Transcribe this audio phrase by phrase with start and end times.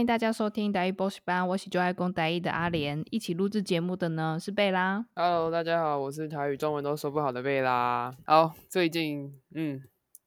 [0.00, 5.04] 欢迎大家收听台语补习班，我是就爱讲台语的阿莲，一起录制节目的呢是贝拉。
[5.14, 8.10] Hello，大家好，我是台语中文都说不好的贝拉。
[8.24, 9.82] 好，最近嗯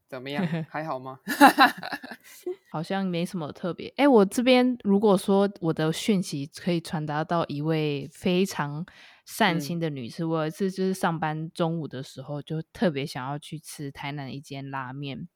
[0.08, 0.46] 怎么样？
[0.70, 1.18] 还好吗？
[2.72, 3.92] 好像没什么特别。
[3.98, 8.86] 哎，我这边如果说我的讯息可以传达到一位非常
[9.26, 15.28] 善心的女士，嗯、我有一次就是上班中午的时候，就特别想要去吃台南一间拉面。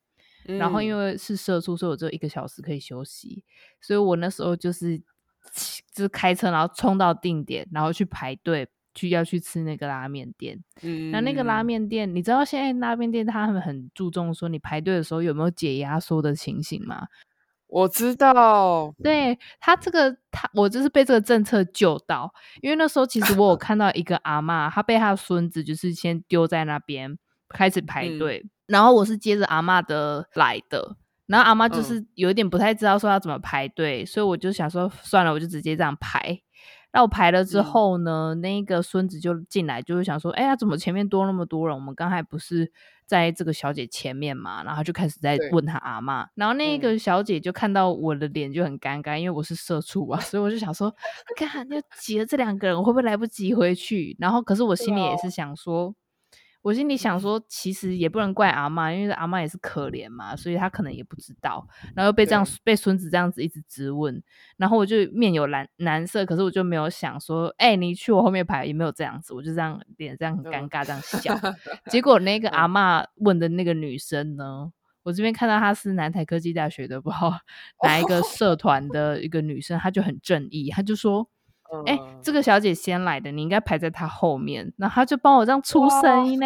[0.47, 3.43] 然后因为是社畜，所以我只有一个小时可以休息，
[3.81, 10.63] 所以我那时候就是就是开车，然后冲到定点，然后去排队去要去吃那个拉面店。
[10.81, 17.07] 嗯，那那个拉面店，你知道现在拉面店他们很注重说你排队的时候有没有解压缩的情形吗？
[17.67, 27.17] 我知道，对他这个他我就是被这个政策救到，因为那时候其实我有 看到一个阿嬷，她被她的孙子就是先丢在那边
[27.49, 28.41] 开始排队。
[28.45, 36.41] 嗯然后我是接着阿嬷的来的，然后阿嬷就是有一点不太知道说要怎么排队，嗯、所以我就想说算了，我就直接这样排。
[36.93, 41.75] 那我排了之后呢，嗯、那个孙子就进来，就是想说，哎呀，怎么前面多那么多人？
[41.75, 42.71] 我们刚才不是
[43.05, 44.63] 在这个小姐前面嘛？
[44.63, 46.23] 然后就开始在问他阿嬷。
[46.23, 50.93] 对然后那个小姐就看到我的脸就很尴尬，嗯、因为我是社畜啊， 所以我就想说，
[51.35, 54.15] 看就挤了这两个人，我会不会来不及回去？
[54.19, 55.93] 然后可是我心里也是想说。
[56.67, 61.65] 我心里想说，其实也不能怪阿嬷，因为阿嬷也是可怜嘛，所以她可能也不知道，
[61.95, 64.21] 然后被这样被孙子这样子一直质问，
[64.57, 71.39] 然后我就面有难难色，可是我就没有想说，哎、欸，你去我后面排也没有这样子，我就这样脸这样很尴尬这样笑。
[71.89, 74.69] 结果那个 阿嬷问的那个女生呢，
[75.03, 77.33] 我这边看到她是南台科技大学的，不知道
[77.81, 81.29] 哪一个社团的一个女生，她就很正义，她就说。
[81.85, 84.73] 哎、欸，这个小姐先来的，你应该排在她后面。
[84.77, 86.45] 然后她就帮我这样出声音呢，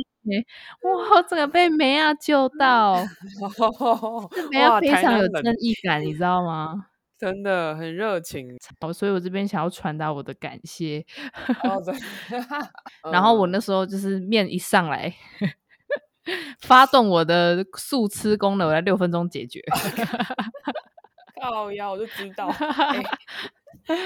[0.81, 2.95] 哇，我整个被梅亚救到，
[4.51, 6.87] 梅亚非常有正义感，你知道吗？
[7.19, 8.57] 真的很热情，
[8.93, 11.05] 所以我这边想要传达我的感谢。
[13.11, 15.13] 然后我那时候就是面一上来，
[16.61, 19.61] 发动我的速吃功能，我在六分钟解决。
[21.39, 22.47] 靠腰，我就知道。
[22.47, 23.03] 欸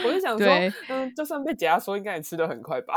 [0.05, 0.47] 我就想说，
[0.89, 2.93] 嗯，就算被解压缩，应该也吃的很快吧。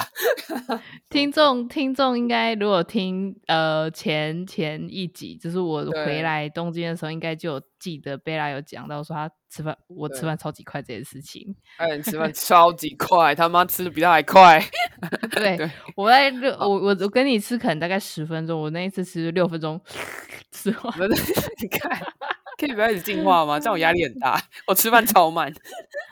[1.11, 11.55] 听众听众应该如果听呃前前一集，就是我回来东京的时候，应该就有记得贝拉有讲到说他吃饭，我吃饭超级快这件事情。
[11.77, 14.63] 哎，你吃饭 超级快，他妈吃的比他还快。
[15.31, 19.81] 对，对我在六我我我跟你吃可能大概十分钟，我那一次吃六分钟
[20.53, 20.95] 吃完。
[21.63, 22.01] 你看。
[22.59, 23.61] 可以不要一直进化吗？
[23.61, 24.37] 这样我压力很大。
[24.67, 25.49] 我吃饭超慢。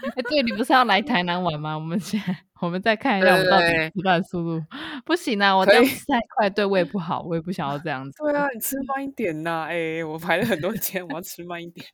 [0.03, 1.75] 哎，对，你不是要来台南玩吗？
[1.77, 2.21] 我们先，
[2.61, 4.65] 我们再看一下我们到底吃饭速度。
[5.05, 8.13] 不行啊，我这样吃太快对胃不好，我也不想要这样子。
[8.23, 9.67] 对啊，你吃慢一点呐。
[9.69, 11.87] 哎，我排了很多天，我要吃慢一点。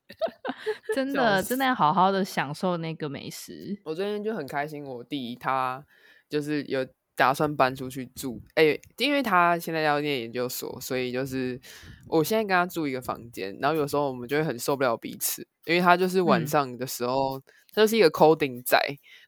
[0.95, 3.81] 真的，真的要好好的享受那个美食。
[3.85, 5.84] 我最近就很开心，我弟他
[6.29, 6.87] 就是有。
[7.15, 11.61] 打算搬出去住，哎、欸，因为他现在要念研究所，所以就是
[12.09, 17.43] 我现在跟他住一个房间，然后有时候我们就会很受不了彼此，因为他就是晚上的时候，嗯、
[17.75, 18.78] 他就是一个 coding 仔，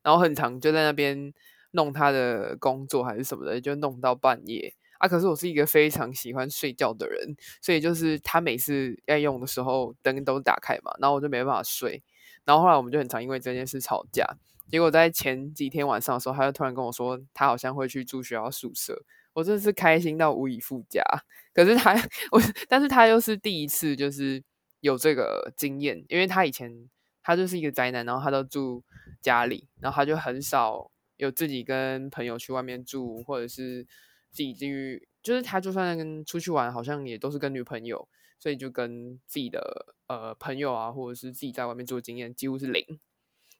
[0.03, 1.33] 然后很长就在那边
[1.73, 5.07] 弄他的工作还是什么的，就弄到半夜啊。
[5.07, 12.03] 可是我是一个非常喜欢睡觉的人，所以就是他每次要用的时候灯都打开嘛，然后我就没办法睡，
[12.47, 14.25] 然后后来我们就很常因为这件事吵架。
[14.71, 19.05] 结果在前几天晚上的时候，他就突然跟我说，他好像会去住学校宿舍。
[19.35, 21.03] 我真的是开心到无以复加。
[21.53, 21.95] 可是他，
[22.31, 24.43] 我，但是他又是第一次，就是
[24.81, 26.89] 有这个经验，因为他以前
[27.23, 28.83] 他就是一个宅男，然后他都住
[29.21, 33.85] 家里，然后他就很少有自己跟朋友去外面住，或者是
[34.31, 38.09] 自己去，就是他就算跟出去玩，好像也都是跟女朋友，
[38.39, 43.01] 所以就跟自己的呃朋友啊，或者是自己在外面住的经验几乎是零。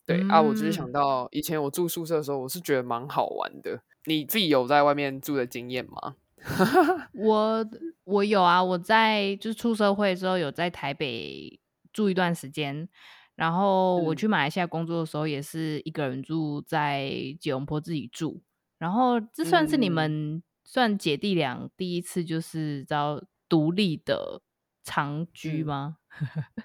[0.07, 3.83] 对啊，我只是想到以前我住宿舍的时候，我是觉得蛮好玩的。
[4.07, 6.17] 你自己有在外面住的经验吗？
[7.15, 7.67] 我
[8.05, 11.59] 我有啊，我在就是出社会之后有在台北
[11.93, 12.87] 住一段时间，
[13.35, 17.11] 然后我去马来西亚工作的时候也是一个人住在
[17.41, 18.43] 吉隆坡自己住，
[18.79, 24.43] 然后这算是你们算姐弟俩第一次就是遭独立的
[24.83, 25.97] 长居吗？
[26.21, 26.65] 嗯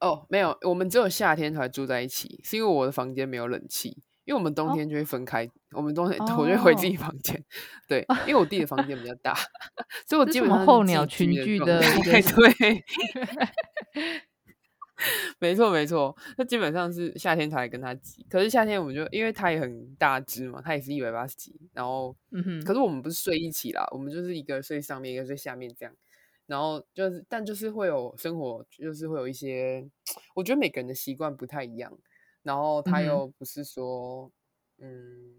[0.00, 3.88] 哦，没有，我们只有夏天才住在一起，是因为我的房间没有冷气，
[4.24, 7.16] 因为我们冬天就会分开，哦、我们冬天 我就会回自己房。
[7.18, 7.44] 间，哦、
[7.88, 9.34] 对，因为我弟的房间比较大，
[10.06, 12.84] 所以我基本上候鸟群聚的，对 对，
[15.38, 25.94] 没错没错，那基本上是夏天才跟他挤，可是夏天我们就因为他也很大只嘛，他也是一百八十几，然后，嗯哼，可是我们不是睡一起啦，我们就是一个睡上面，一个睡下面这样。
[26.46, 29.88] 然后就是，但就是会有生活，就是会有一些，
[30.34, 31.96] 我觉得每个人的习惯不太一样。
[32.42, 34.30] 然后他又不是说，
[34.78, 35.34] 嗯，嗯，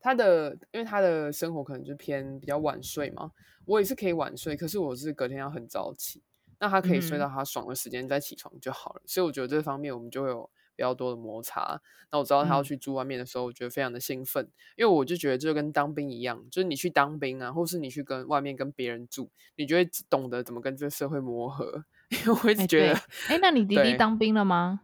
[0.00, 3.30] 他的因为他的生活可能就偏比较晚睡嘛，
[3.66, 6.22] 我也是可以晚睡，可是我是隔天要很早起，
[6.58, 11.82] 那他可以睡到他爽的时间再起床就好了，嗯、所以我觉得这方面我们就会有比较多的摩擦。
[12.12, 21.84] 那我知道他要去住外面的时候，我觉得非常的兴奋，嗯、因为我就觉得就跟当兵一样，就是你去当兵啊，或是你去跟外面跟别人住，你就会懂得怎么跟这个社会磨合。
[22.24, 22.94] 因为我一直觉得，
[23.26, 24.82] 哎、欸，那你弟弟当兵了吗？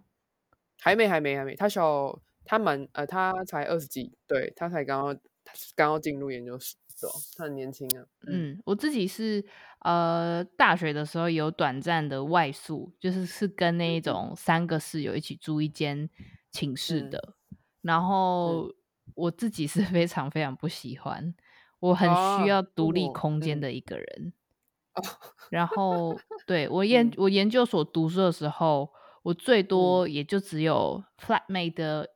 [0.81, 1.55] 还没，还没，还没。
[1.55, 5.19] 他小，他蛮呃，他才二十几，对，他才刚刚
[5.77, 6.75] 刚刚进入研究室，
[7.13, 8.05] 对，他很年轻啊。
[8.27, 9.45] 嗯，嗯，我自己是
[9.81, 16.09] 呃，大学的时候有短暂的外宿，就是是跟那一种三个室友一起住一间
[16.51, 18.75] 寝室的，嗯、然后、嗯、
[19.15, 21.35] 我自己是 非常非常不喜欢，
[21.81, 24.33] 我很需要独立空间的一个人。
[24.95, 28.91] 哦嗯、然后对我研、嗯、我研究所读书的时候。
[29.25, 32.07] 我最多也就只有 flatmate 的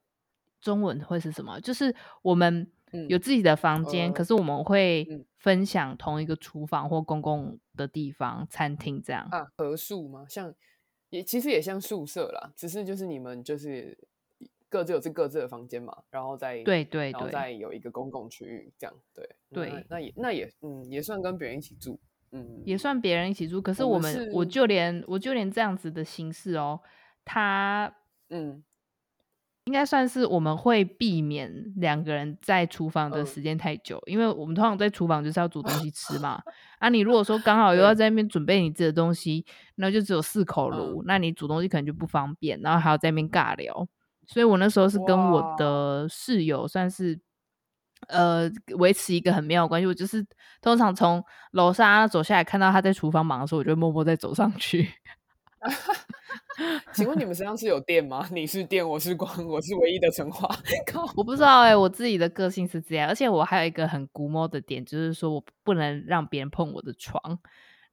[0.61, 1.58] 中文会是什么？
[1.58, 2.70] 嗯、就是我们
[3.08, 5.06] 有自己的房间，嗯、可是我们会
[5.38, 9.46] 分享同一个厨房或公共的地方，嗯、餐厅这样啊？
[9.56, 10.26] 合宿吗？
[10.29, 10.55] 像
[11.11, 13.96] 也其实也像宿舍啦，只是就是你们就是
[14.69, 21.99] 各自有自各自的房间嘛，然后再对，对对，然后再有一个公共区域这样，对对，那，也那也嗯也算跟别人一起住，
[22.32, 26.81] 嗯也算别人一起住，可是我们，我，们我就连我就连这样子的形式哦。
[27.25, 27.94] 他
[28.31, 28.62] 嗯，
[29.69, 36.41] 应该算是我们会避免两个人在厨房的时间太久，嗯、因为我们通常在厨房就是要煮东西吃嘛。
[36.81, 39.44] 啊，你如果说刚好又要在那边准备你自己的东西，
[39.75, 43.87] 那就只有四口炉，嗯、那你煮东西可能就不方便，然后还要在那边尬聊。
[44.26, 47.20] 所以我那时候是跟我的室友算是
[48.06, 49.87] 呃维持一个很妙的关系。
[49.87, 50.26] 我就是
[50.62, 54.88] 通常从楼上走下来，看到他在厨房忙的时候，我就默默在走上去。
[56.93, 58.28] 请问你们身上是有电吗？
[58.32, 60.49] 你是电，我是光，我是唯一的神话。
[61.16, 67.38] 我不知道哎、欸，我自己的个性是这样，而且我还有一个很估摸的点，就是说我不能让别人碰我的床。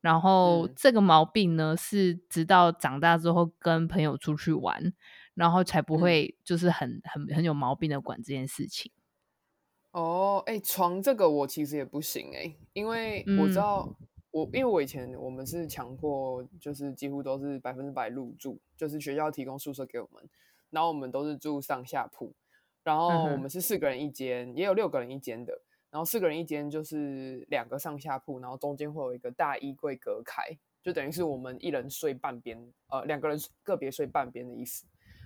[0.01, 4.93] 然后这个毛病呢，是直到长大之后跟朋友出去玩，
[5.33, 8.91] 然后才不会就是很很很有毛病的管这件事情。
[9.91, 13.87] 哦，哎、欸，床这个我其实也不行哎、欸，因为我知道。
[13.99, 20.21] 嗯我因为我以前我们是强迫，就是几乎都是百分之百入住，就是学校提供宿舍给我们，
[20.71, 22.33] 然后我们都是住上下铺，
[22.83, 25.57] 然后我们是四个人一间，也有六个人一间的，
[25.89, 30.43] 然后四个人一间就是两个上下铺，然后中间会有一个大衣柜隔开，
[30.83, 34.83] 就等于是我们一人睡半边，呃，两个人个别睡半边的意思。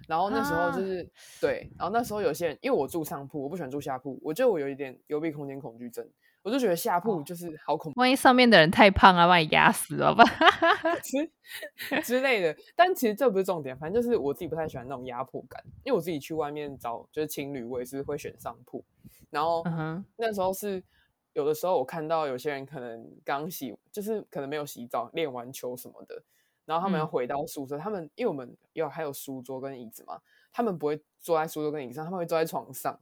[0.08, 1.10] 然后那时候就是、啊、
[1.42, 6.08] 对，然后那时候有些人因为我住上铺，我不喜欢住下铺，我觉得我有一点幽闭空间恐惧症。
[6.42, 10.24] 我就觉得下铺就是好恐怖，万一上面的人太胖啊，把你压死了吧
[11.04, 11.32] 之
[12.02, 12.56] 之类的。
[12.76, 15.62] 但其实这不是重点，反正就是我自己不太喜欢那种压迫感。
[15.84, 18.84] 因为我自己去外面找就是情侣，我也是会选上铺。
[19.30, 19.64] 然后
[20.16, 20.82] 那时候是
[21.34, 26.24] 有的时候我看到有些人可能刚洗，就是可能没有洗澡，练完球什么的，
[26.66, 30.20] 然后他们要回到宿舍，嗯、他们因为我们有还有书桌跟椅子嘛，
[30.52, 32.98] 他们不会坐在书桌跟椅子上，他们会坐在床上。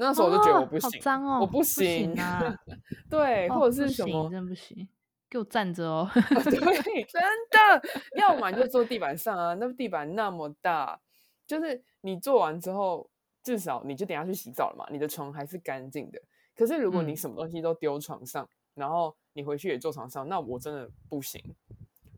[0.00, 2.56] 那时候我就觉得我不行，脏哦，我不行，啊！
[3.10, 4.88] 对，或者是什么，真不行，
[5.28, 6.10] 给我站着哦！
[6.14, 10.98] 对，真的，要么就坐地板上啊，那地板那么大，
[11.46, 13.10] 就是你做完之后，
[13.42, 16.18] 至少你就等下去洗澡了嘛，你的床还是干净的。
[16.56, 21.42] 可是如果你什么东西都丢床上，嗯、然后你回去也坐床上，那我真的不行。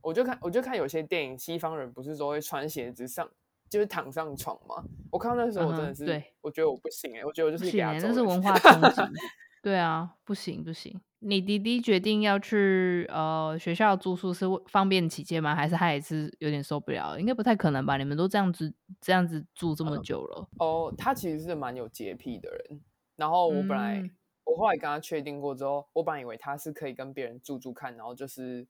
[0.00, 3.28] 我就看，我就看有些电影，西方人不是说会穿鞋子上。
[3.72, 9.00] 就是躺上床嘛，我看到那时候我真的是，对，我觉得我不行哎、欸，我觉得我就是亚洲，那是文化冲击。
[9.62, 11.00] 对啊，不行不行。
[11.20, 15.54] 你弟弟决定要去呃学校住宿是方便起见吗？
[15.54, 17.18] 还是他也是有点受不了？
[17.18, 17.96] 应该不太可能吧？
[17.96, 20.46] 你们都这样子这样子住这么久了。
[20.50, 22.82] 嗯、哦，他其实是蛮有洁癖的人。
[23.16, 24.10] 然后我本来、嗯、
[24.44, 28.68] 我后来跟他确定过之后，我本来以为他是可以跟别人住住看，然后就是。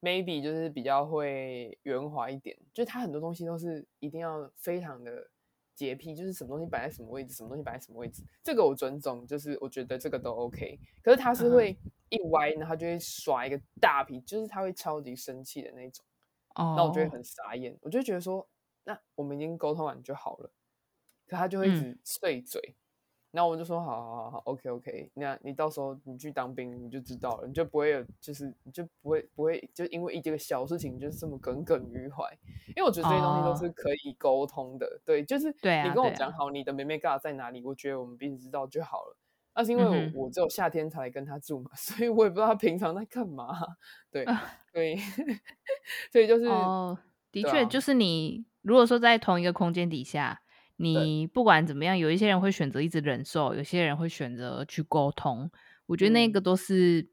[0.00, 5.30] Maybe 就是比较会圆滑一点，就是他很多东西都是一定要非常的
[5.74, 10.78] 洁癖，就是什么东西摆在什么位置，什么东西摆在什么位置，这个我尊重，就是我觉得这个都 OK。
[11.02, 11.76] 可是他是会
[12.08, 16.04] 一歪，然后就会耍一个大皮，就是他会超级生气的那种，
[16.54, 16.88] 那、oh.
[16.88, 18.48] 我就会很傻眼，我就觉得说，
[18.84, 20.50] 那我们已经沟通完就好了，
[21.26, 22.60] 可他就会一直碎嘴。
[22.60, 22.74] 嗯
[23.32, 32.24] 然后我就说好好好好，OK OK，那你到时候你去当兵你就知道了，你就不会有就是你就不会不会就因为一这个小事情就是这么耿耿于怀，
[32.74, 39.16] 因为我觉得这些东西都是可以沟通的，哦、对，就是你跟我讲好你的妹妹嘎在哪里，啊、我觉得我们彼此知道就好了。
[39.54, 43.56] 那是因为我、嗯、我只有夏天才来跟他住嘛， 所以我也不知道他平常在干嘛，
[44.10, 44.24] 对，
[44.72, 44.96] 对，
[46.10, 46.98] 所以就是哦，
[47.30, 50.42] 的确就是你如果说在同一个空间底下。
[50.82, 55.50] 你不管怎么样，有一些人会选择一直忍受，有些人会选择去沟通。
[55.84, 57.08] 我觉得那个都是、嗯、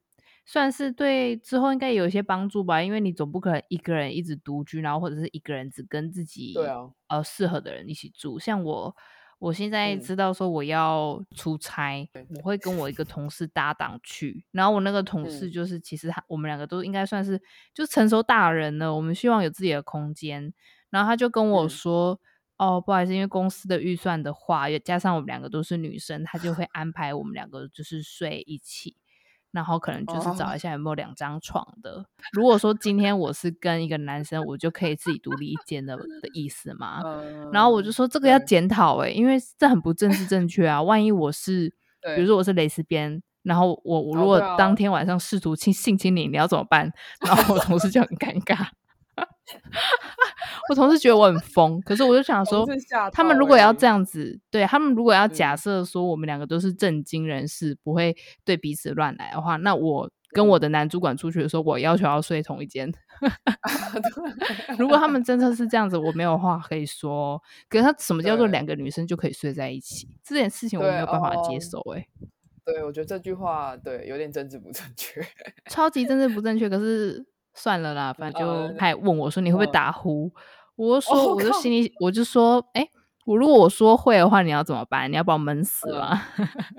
[0.45, 6.89] 算是对之后应该有一些帮助吧，因为你总不可能一个人一直独居，然后或者是一个人只跟自己对啊。
[7.09, 8.39] 呃适合的人一起住。
[8.39, 8.95] 像我，
[9.39, 12.41] 我现在知道说我要出差，嗯、我。
[12.43, 17.41] 会跟我一个同事搭档去，然后我那个同事就是其实他我们两个都应该算是
[17.73, 20.53] 就成熟大人了，我们希望有自己的空间，
[20.89, 22.17] 然后他就跟我说。
[22.57, 28.95] 嗯哦，不好意思，因为公司的预算的话，也加上我们两个都是女生，他就会 安排我们两个就是睡一起，
[29.51, 31.93] 然后可能就是找一下有没有两张床的。
[31.93, 32.05] Oh.
[32.33, 37.01] 如果说今天我是跟一个男生，我就可以自己独立一间的的意思嘛。
[37.03, 40.81] Uh, 然后我就说这个要检讨诶，因为这很不正式正确啊。
[40.81, 41.73] 万一我是，
[42.15, 46.91] 比如说我是蕾丝边，然后我我如果当天晚上试图性性侵你，你要怎么办？
[47.25, 48.67] 然后我同事就很尴尬。
[50.69, 52.65] 我同事觉得我很疯，可是我就想说，
[53.11, 62.91] 他们如果要这样子，对他们如果要假设说我们两个都是正经人士，嗯、不会对彼此乱来的话，那我跟我的男主管出去的时候，我要求要睡同一间。
[64.77, 67.41] 如果他们真的是这样子，我没有话可以说。
[67.69, 70.09] 可是他什么叫做两个女生就可以睡在一起？
[70.23, 71.99] 这件事情我没有办法接受、欸。
[71.99, 72.07] 哎，
[72.65, 75.25] 对，我觉得这句话对有点政治不正确，
[75.69, 76.69] 超级政治不正确。
[76.69, 77.25] 可是。
[77.57, 80.31] 算了啦，反正就还问我说，你会不会打呼？
[80.75, 82.87] 我就说，我就心里我就说，哎，
[83.25, 85.11] 我如果我说会的话，你要怎么办？
[85.11, 86.21] 你要把我闷死吗？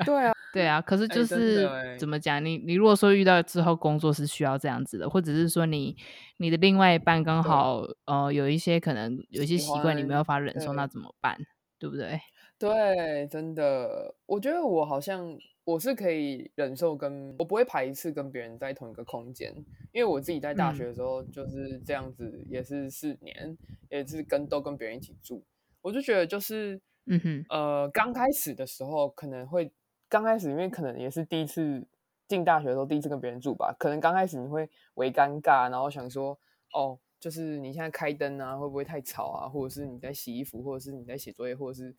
[0.06, 0.80] 对啊，对啊。
[0.80, 1.68] 可是就是
[1.98, 2.42] 怎么讲？
[2.44, 5.96] 你你如果说遇到之后工作是需要这样子的，或者是说你
[6.36, 11.36] 你的另外一半刚好呃有一些可能有一些习惯你没有办法忍受，那怎么办？
[11.80, 12.20] 对不对？
[12.56, 15.36] 对，真的，我觉得我好像。
[15.68, 19.54] 我是可以忍受跟，我不会排斥跟别人在同一个空间，
[19.92, 23.36] 因为我自己在大学的时候就是这样子，也是四年，
[23.68, 25.44] 嗯、也是跟都跟别人一起住，
[25.82, 29.70] 我就觉得就是，嗯哼，呃，刚开始的时候可能会，
[30.08, 31.86] 刚开始因为可能也是第一次
[32.26, 36.38] 进大学的时候第一次跟别人住吧，可能刚开始你会为尴尬，然后想说，
[36.72, 41.94] 哦，就是你现在开灯啊，会不会太吵啊，或者是你在洗衣服，或者是你在写作业，或者是。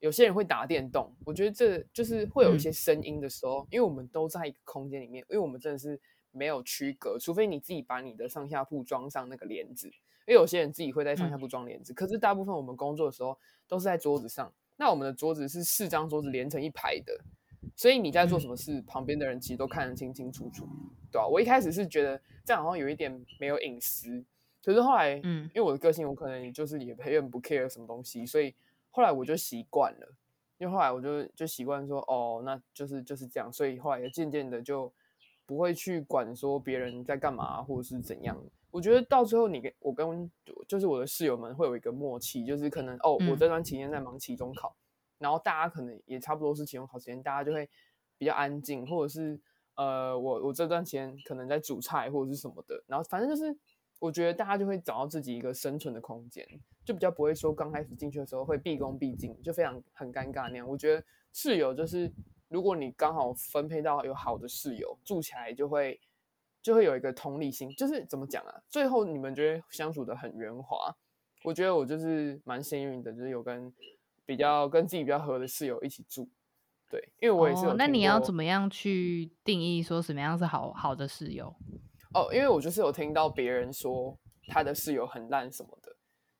[0.00, 5.98] 有些人会打电动，我觉得这就是会有一些声音的时候，嗯、因为我们都在一个空间里面，因为我们真的是
[6.30, 9.94] 没有区隔，除非你自己把你的上下铺装上那个帘子，因
[10.28, 17.18] 为有些人自己会在上下铺装帘子，嗯、可是大部分我们工作的时候都是在桌子上，那我们的桌子是四张桌子连成一排的，
[17.74, 20.68] 所以你在做什么事，嗯、旁边的人其实都看得清清楚楚，
[21.10, 21.26] 对吧、啊？
[21.26, 24.22] 我一开始是觉得这样好像有一点没有隐私，
[24.62, 28.54] 可是后来，嗯，因为我的个性，我可能就是也有点不 care 什么东西，所以。
[28.96, 30.16] 后来我就习惯了，
[30.56, 34.90] 因为后来我就就习惯说，哦，那就是就是这样，所以后来也渐渐的就
[35.44, 38.42] 不会去管说别人在干嘛或者是怎样。
[38.70, 40.30] 我觉得到最后，你跟我跟
[40.66, 44.80] 就是我的室友们会有一个默契，就是可能哦，我这段期间在忙期中考，嗯、
[45.18, 47.68] 然后大家可能也差不多是期中考时间，大家就会
[48.16, 49.38] 比较安静，或者是
[49.74, 53.54] 呃，我我这段时间可能在煮菜或者是什么的，然后反正就是。
[53.98, 56.46] 我觉得大家就会找到自己一个生存的空间，
[56.86, 60.66] 就比较不会说刚开始进去的时候会毕恭毕敬，就非常很尴尬那样。
[60.66, 62.10] 我觉得室友就是，
[62.48, 66.00] 如果你刚好分配到有好的室友，住起来就会
[66.62, 68.62] 就会有一个同理心，就是怎么讲啊？
[68.70, 70.96] 最后你们觉得相处的很圆滑。
[71.42, 73.72] 我觉得我就是蛮幸运的，就是有跟
[74.24, 76.28] 比较跟自己比较合的室友一起住。
[76.88, 81.52] 对，因为我也是那你要怎么样去定义说什么样是好好的室友？
[82.14, 84.16] 哦，因为我就是有听到别人说
[84.46, 85.85] 他的室友很烂什么的，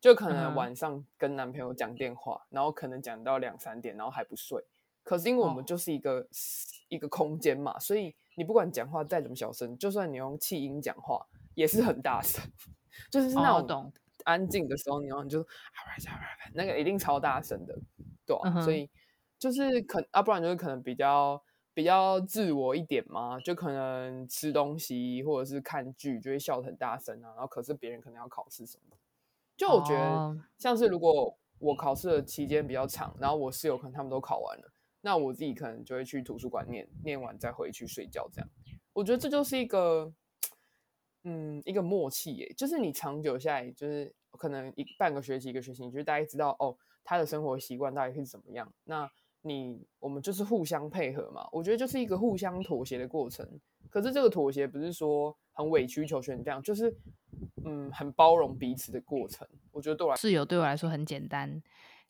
[0.07, 4.65] 就可能晚上跟男朋友讲电话，嗯、然后可能讲到两三点，然后还不睡。
[5.03, 6.27] 可是因为我们就是一个、哦、
[6.89, 12.41] 一个空间嘛，所以你不管讲话再怎么小声，就算你用气音讲话也是很大声，
[13.11, 13.93] 就是那种
[14.25, 15.45] 安静的时候，你然后你就
[16.55, 17.77] 那个一定超大声的，
[18.25, 18.89] 对、啊，嗯、所以
[19.39, 21.43] 就是可啊，不然就是可能比较。
[21.77, 28.97] 比较自我一点嘛，就可能吃东西或者是看剧就会笑得很大声啊，然后可是别人可能要考试什么的，
[29.57, 38.49] 就我觉得像是如果我考试的期间比较长，然后我室友可能他们都考完了，那我自己可能就会去图书馆念，念完再回去睡觉这样。
[38.93, 40.13] 我觉得这就是一个，
[41.25, 49.11] 嗯，一个默契耶，就是你长久下来，就是可能一半个学期一个学期，你就大家知道哦，他的生活习惯大概是怎么样，那。
[49.43, 53.49] 你我们就是互相配合嘛，我觉得就是一个互相妥协的过程。
[53.89, 56.93] 可是这个妥协不是说很委曲求全这样，就是
[57.65, 59.47] 嗯很包容彼此的过程。
[59.73, 61.63] 我觉得对我来室友对我来说很简单，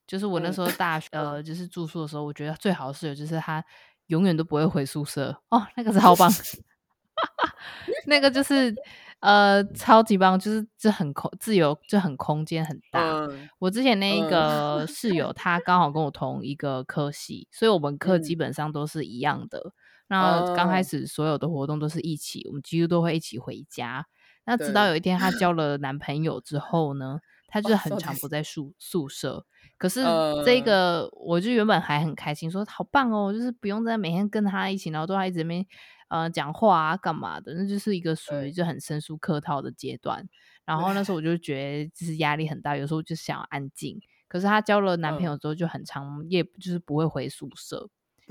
[0.06, 3.64] 就是我那时候大学、嗯、 呃就是住宿的时候，我觉得最好的室友就是他
[4.06, 6.30] 永远都不会回宿舍哦，那个是超棒，
[8.06, 8.74] 那个就是。
[9.20, 13.00] 呃，超级棒，就是这很空自由，就很空间很大。
[13.00, 19.72] 嗯、我之前那一个室友， 他刚好跟我同一个科系，所以我们课基本上都是一样的。
[20.08, 24.06] 那、嗯、刚开始所有的活动都是一起，我们几乎都会一起回家。
[24.46, 29.44] 那直到有一天她交了男朋友之后呢，她就很常不在宿宿舍。
[29.76, 30.02] 可是
[30.44, 35.66] 这个，我就原本还很开心，说好棒哦，就是不用再每天跟他一起，然后都还一直在那边
[36.08, 40.26] 呃讲话啊干嘛的，那就是一个属于就很生疏客套的阶段。
[40.64, 44.00] 然后那时候我就觉得就是压力很大，有时候就想要安静。
[44.28, 47.88] 可是她交了男朋友之后就很长夜，就是不会回宿舍。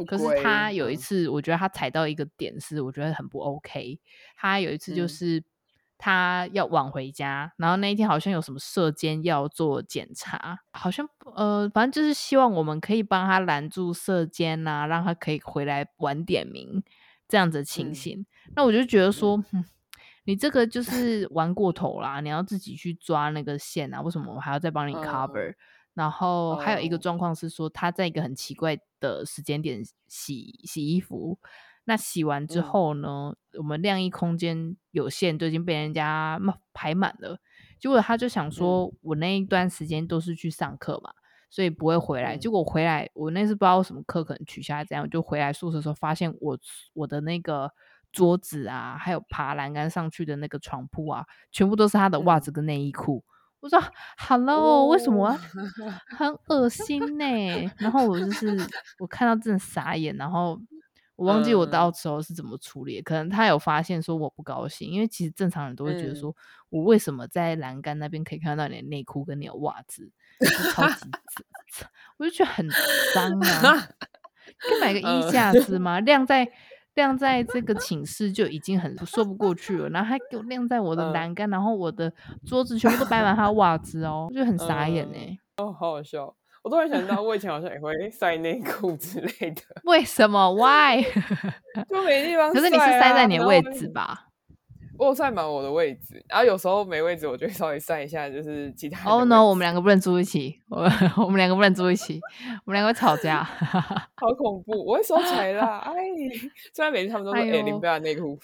[0.08, 4.00] 可是她有一次，我觉得她踩到一个点是我觉得很不 OK。
[4.36, 5.44] 她有一次就是。
[5.98, 16.84] 他要晚回家，然后那一天好像有什么射监要做检查，好像呃，反正就是希望我们可以帮他拦住射监呐、啊，让他可以回来晚点名
[17.28, 18.20] 这样子的情形。
[18.20, 19.64] 嗯、那我就觉得说、嗯，
[20.25, 25.56] 你这个就是玩过头啦，你要自己去抓那个线啊，为什么我还要再帮你 cover？、嗯、
[25.94, 31.40] 然后还有一个状况是说，他在一个很奇怪的时间点洗洗衣服。
[31.88, 36.39] 那洗完之后呢，嗯、我们晾衣空间有限，就已经被人家
[36.74, 37.39] 排满了。
[37.80, 41.12] 结果他就想说，我那一段时间都是去上课嘛，
[41.51, 42.36] 所以不会回来。
[42.36, 46.58] 嗯、结果回来，我那次不知道什么课可能取消，这样就回来宿舍的时候，发现我
[46.94, 47.70] 我的那个
[48.12, 53.24] 桌子啊，还有爬栏杆上去的那个床铺啊，全部都是他的袜子跟内衣裤。
[53.27, 53.80] 嗯、我说
[54.18, 55.38] ：“Hello，、哦、为什么？
[56.18, 58.58] 很恶心呢、欸？”然后我就是
[58.98, 60.60] 我看到真的傻眼，然后。
[61.16, 66.36] 我忘记我到时候是怎么处理、嗯，可能他有发现说我不高兴，因为其实正常人都会觉得说，嗯、
[66.70, 70.12] 我为什么在栏杆那边可以看到你的内裤跟你的袜子，
[70.74, 71.10] 超级
[72.18, 72.68] 我就觉得很
[73.14, 73.88] 脏啊！
[74.60, 76.00] 可以买个衣架子吗？
[76.02, 76.52] 晾、 嗯、在
[76.94, 82.14] 晾在这个寝室就已经很说不过去了，然后还给我晾在我的栏杆、嗯，然后我的
[82.46, 85.38] 桌子全部都摆满他的袜子哦，我就很傻眼哎！
[85.58, 86.36] 哦，好好笑。
[86.66, 89.62] 我突然想到，我以前好像也会晒内裤之类的。
[89.86, 91.04] 为什么？Why？
[91.88, 92.54] 就没地方晒、啊。
[92.54, 94.30] 可是你是塞在你的位置吧？
[94.98, 99.08] 我晒满我的位置，然后有时候没位置，我就会稍微晒一下，就是其他。
[99.08, 99.46] Oh no！
[99.46, 100.90] 我们两个不能住一起，我
[101.24, 102.20] 我们两个不能住一起，
[102.66, 103.44] 我们两个会吵架。
[103.44, 104.86] 好恐怖！
[104.88, 105.84] 我会收起来啦。
[105.86, 105.94] 哎，
[106.74, 108.40] 虽然每次他们都说：“哎、欸，你们不要内裤。”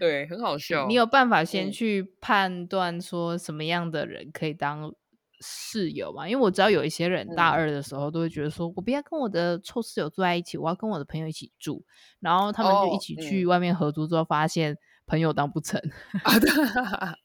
[0.00, 0.88] 对，很好笑。
[0.88, 4.92] 你有办法先去判断说什么样的人可以当？
[5.40, 11.84] 室友嘛，因为我知道有一些人大二的时候都会觉得说，嗯、我不要跟我的臭室友住在一起，我要跟我的朋友一起住。
[12.20, 14.76] 然后他们就一起去外面合租之后，发现
[15.06, 15.80] 朋友当不成。
[16.24, 17.16] 哎、哦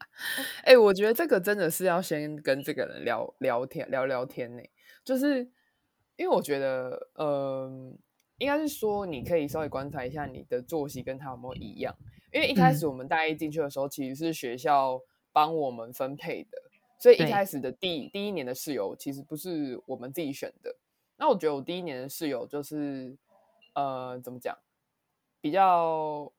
[0.64, 4.64] 欸，我觉得这个真的是要先跟这个人聊聊天，聊聊天呢。
[5.04, 5.40] 就是
[6.16, 7.98] 因为我觉得，嗯、呃，
[8.38, 11.94] 应该是说你可以稍微观察一下你的作息跟他有没有一样。
[12.32, 15.00] 因为一开始我们大一进去的时候，其实是学校
[15.32, 16.65] 帮我们分配的。
[16.98, 20.76] 所以一开始的第第一年的室友其实不是我们自己选的。
[21.18, 23.16] 那我觉得我第一年的室友就是，
[23.74, 24.58] 呃，怎么讲，
[25.40, 26.32] 比较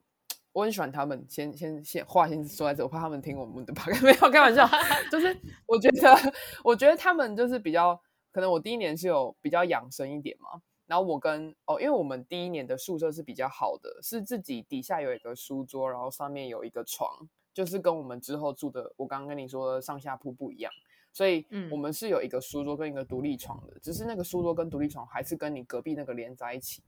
[0.53, 1.25] 我很喜欢他们。
[1.29, 4.69] 先先先话先说在这，我怕他们听我们的吧， 没有开玩笑。
[5.11, 5.35] 就是
[5.66, 7.99] 我觉得，我觉得他们就是比较
[8.33, 10.61] 可能我第一年是有比较养生一点嘛。
[10.87, 17.29] 然后我跟哦，因为我们第一年的宿舍是比较好的，是自己底下有一个书桌，然后上面有一个床。
[17.57, 20.71] 就是跟我们之后住的，我刚刚跟你说的上下铺不一样，
[21.11, 26.83] 所以我们是有一个书桌跟一个独立床的，只是那个书桌跟独立床还是跟你隔壁那个连在一起。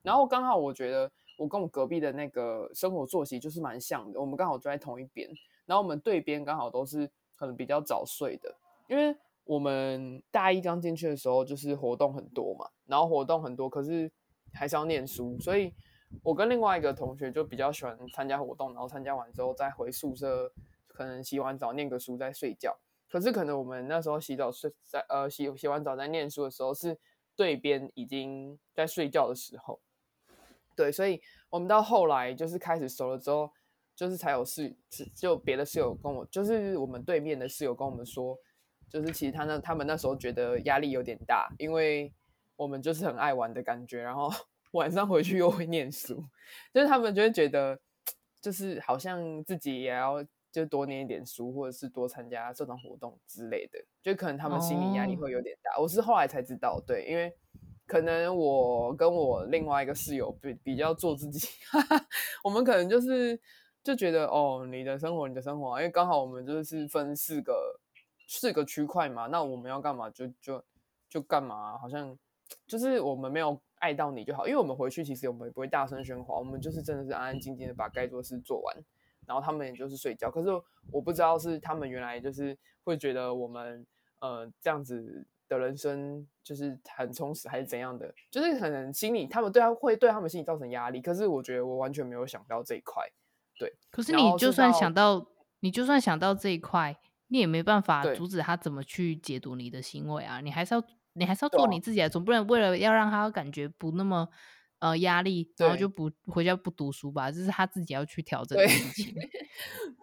[0.00, 5.28] 然后刚好我觉得我跟我隔壁的那个生活作息就是蛮像的，我们刚好住在同一边，
[5.66, 8.54] 然后我们对边刚好都是可能比较早睡的，
[8.88, 14.08] 因为我们大一刚进去的时候就是活动很多嘛，然后活动很多，可是
[14.52, 15.74] 还是要念书，所以。
[16.22, 20.52] 我跟另外一个同学就比较喜欢参加活动，然后参加完之后再回宿舍，
[20.86, 22.78] 可能洗完澡念个书再睡觉。
[23.08, 26.98] 可是可能我们那时候洗澡睡在呃洗洗完澡在念书的时候，是
[27.34, 29.80] 对边已经在睡觉的时候。
[30.74, 31.20] 对，所以
[31.50, 33.50] 我们到后来就是开始熟了之后，
[33.94, 34.74] 就是才有室
[35.14, 38.38] 就别的室友跟我，就是我们对面的室友跟我们说，
[38.88, 42.12] 就是其实他那他们那时候觉得压力有点大，因为
[42.56, 44.30] 我们就是很爱玩的感觉，然后。
[44.72, 46.22] 晚上回去又会念书，
[46.72, 47.78] 就是他们就会觉得，
[48.40, 55.72] 就是好像自己也要就多念一点书，或者是多参加社团活动之类的，就可能他们心理压力会有点大。
[55.76, 55.84] Oh.
[55.84, 57.34] 我是后来才知道，对，因为
[57.86, 61.48] 可能我跟我另外一个室友比比较做自己，
[62.42, 63.38] 我们可能就是
[63.82, 67.78] 就觉得哦，你的生活你的生活，因为刚好我们就是分四个
[68.26, 70.64] 四个区块嘛，那我们要干嘛就就
[71.08, 72.16] 就干嘛，好像
[72.66, 73.60] 就是我们没有。
[73.82, 78.76] 爱到你就好，因为我们回去其实我们也不会大声喧哗，我们就是真的是安安静静的把该做的事做完，
[79.26, 80.30] 然后他们也就是睡觉。
[80.30, 80.48] 可是
[80.92, 83.84] 我不知道是他们原来就是会觉得我们
[84.20, 88.14] 呃这样子的人生就是很充实，还是怎样的？
[88.30, 91.02] 就是可能心里他们对他会对他们心里造成压力。
[91.02, 93.02] 可是我觉得我完全没有想到这一块。
[93.58, 95.26] 对，可是你就算想到，
[95.58, 100.40] 你就算想到这一块，你也没办法阻止他怎么去解读你的行为啊！
[100.40, 100.84] 你还是要。
[101.14, 104.28] 你还是要做你自己啊，总不能为了要让他感觉不那么
[104.78, 107.30] 呃压力，然后就不回家不读书吧？
[107.30, 109.14] 这是他自己要去调整的事情。
[109.14, 109.30] 对，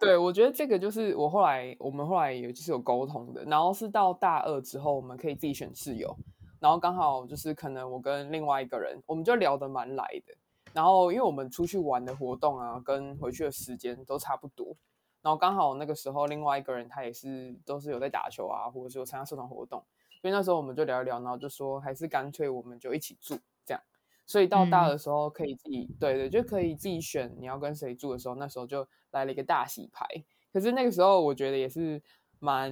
[0.00, 6.16] 对，我觉得这个就是我后来我们后来有就是有沟通的，然后是到大二之后，我们可以自己选室友，
[6.60, 10.34] 然后刚好就是可能我跟另外一个人，我们就聊得蛮来的。
[10.72, 14.76] 然后因为我们出去玩的活动啊，跟回去的时间都差不多，
[15.20, 19.84] 然后刚好那个时候另外一个人他也是都是有在打球啊，或者是有参加社团活动。
[20.20, 23.82] 所以那时候我们就聊一聊，然后就说还是干脆我们就一起住这样。
[24.26, 30.06] 所以到大的时候可以自己，嗯、对对，就可以自己选你要跟谁住的时候，那时候就来了一个大洗牌。
[30.52, 32.00] 可是那个时候我觉得也是
[32.38, 32.70] 蛮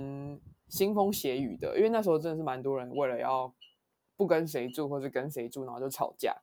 [0.68, 3.52] 腥风血雨的，因为那时候真的是蛮多人为了要
[4.16, 6.36] 不跟谁住或是跟谁住，然后就吵架。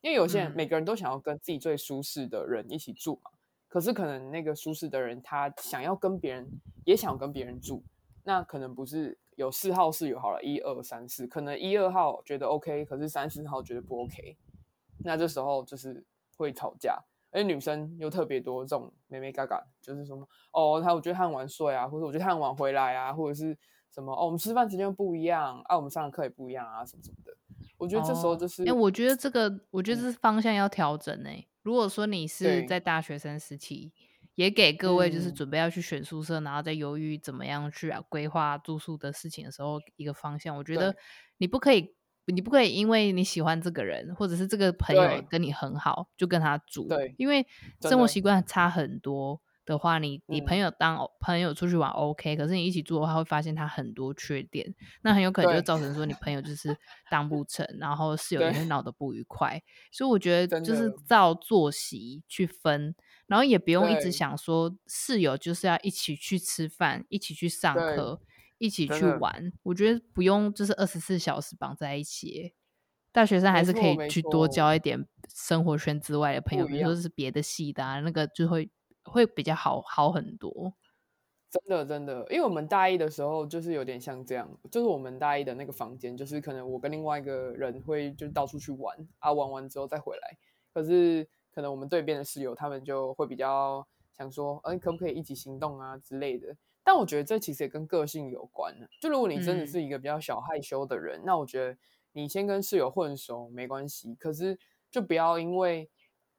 [0.00, 3.30] 因为有些人、嗯、每个人都想要跟自己最舒适的人一起住嘛，
[3.68, 6.46] 可是可能那个舒适的人他想要跟别人
[6.84, 7.82] 也想跟别人住，
[8.24, 9.16] 那可能不是。
[9.38, 14.36] 有四号室友好了，一二三四，可能一二号觉得 OK，可是三四号觉得不 OK，
[15.04, 16.04] 那这时候就是
[16.36, 23.56] 会吵架，而且女生又特别多这种妹妹嘎嘎，就是什么哦，他我觉得他很晚睡啊，或者我觉得他很晚回来啊，或者是
[23.94, 27.32] 什么哦，我们吃饭时间不一样啊，我们上课也不一样啊，什么什么的。
[27.76, 31.48] 我觉得这时候就是，哎、哦欸，我觉得这个，我觉得这是方向要调整哎、欸。
[31.62, 33.92] 如果说你是在大学生时期。
[34.38, 40.56] 也给各位就是准备要去选宿舍，嗯、然后再犹豫怎么样去啊规划住宿的事情的时候，一个方向。
[40.56, 40.94] 我觉得
[41.38, 41.92] 你不可以，
[42.26, 46.86] 你不可以因为你喜欢这个人，或者是这个朋友跟你很好，就跟他住。
[46.86, 47.44] 对，因为
[47.80, 54.72] 生活习惯差很多的话，你你朋友当朋友出去玩 OK，可是你一起住的话，会发现他很多缺点，
[55.02, 56.76] 那很有可能就造成说你朋友就 是
[57.10, 59.60] 当不成，然后室友也会闹得不愉快。
[59.90, 62.94] 所以我觉得就是照作息去分。
[63.28, 68.22] 然后也不用一直想说室友就是要一起去吃饭，一起去上课，
[68.56, 69.52] 一起去玩。
[69.62, 72.54] 我觉得不用就是二十四小时绑在一起。
[73.12, 78.70] 大学生还是可以去多交一点生活圈之外的朋友，比如说是别的系的啊，那个就会
[79.04, 80.72] 会比较好好很多。
[81.50, 90.38] 真的真的，因为我们大一的时候就是有点像这样，就是我们大一的那个房间，就是可能我跟另外一个人会就到处去玩啊，玩完之后再回来，
[90.72, 91.28] 可是。
[91.58, 96.56] 可能我们对边的室友，他们就会比较想说，哎，可不可以一起行动啊之类的。
[96.84, 98.72] 但我觉得这其实也跟个性有关。
[99.00, 101.76] 就如果你真的是一个比较小害羞的人，嗯、那我觉得
[102.12, 104.14] 你先跟室友混熟没关系。
[104.14, 104.56] 可是
[104.88, 105.90] 就不要因为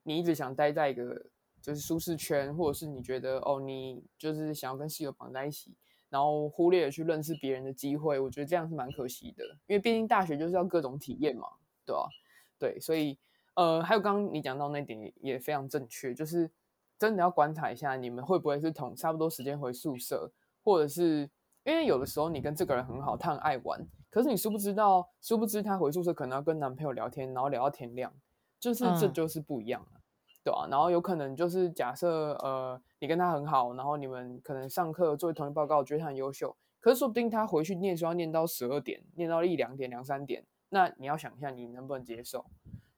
[0.04, 1.22] 你一直想待在一个
[1.62, 5.76] 就是舒适圈，或者是你觉得哦，你就是想要跟室友绑在一起，
[6.08, 8.18] 然后忽略了去认识别人的机会。
[8.18, 11.50] 我觉得这样是蛮可惜的，因为毕竟大学就是要各种体验嘛，
[11.86, 12.08] 对吧、啊？
[12.58, 13.20] 对，所以。
[13.60, 16.50] 呃，还有刚刚你讲到那点也非常正确，就是
[16.98, 20.32] 真的要观察一下你们会不会是同差不多时间回宿舍，
[20.64, 21.30] 或者是
[21.66, 28.14] 因为有的时候你跟这个人很好，他很爱玩，可是你殊不知道，殊不知他回宿舍可能要跟男朋友聊天，然后聊到天亮，
[28.62, 30.00] 就是这就是不一样了，嗯、
[30.46, 42.46] 对啊，然后有可能就是假设呃你跟他很好，然后你们可能上课作为同学报告，觉得他很优秀，可是说不定他回去念书要念到十二点，念到一两点两三点，那你要想一下你能不能接受？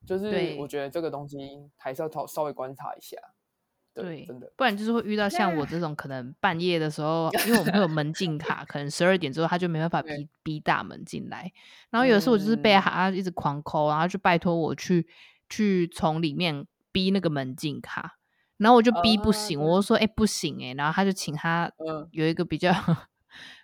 [0.05, 1.37] 就是我觉得这个东西
[1.77, 3.17] 还是要稍稍微观察一下，
[3.93, 11.51] 对，真的，不然就是会遇到像我这种可能半夜的时候，因为我们会有门禁卡，可能十二点之后他就没办法逼逼大门进来，
[11.89, 15.07] 然后有的时候我就是被他一直狂抠，然后就拜托我去
[15.49, 18.17] 去从里面逼那个门禁卡，
[18.57, 21.71] 然后我就逼不行，uh, 我就说哎、欸、不行哎、欸，然后他就请他
[22.11, 22.73] 有一个比较。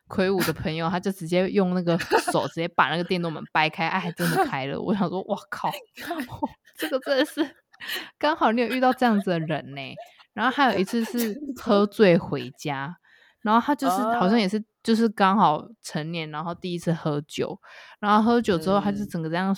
[0.07, 0.15] Uh.
[0.15, 1.97] 魁梧的朋友，他就直接用那个
[2.31, 4.79] 手直接把那个电动门掰开，哎，真的 开了。
[4.79, 5.69] 我想说，哇靠，
[6.77, 7.55] 这个真的是
[8.17, 9.81] 刚好你有遇到这样子的人呢。
[10.33, 12.95] 然后还有一次是喝醉回家，
[13.41, 17.59] 然后他就是好像也是就是刚好成年，然后第一次喝酒，
[17.99, 19.53] 然后喝酒之后他就整个这样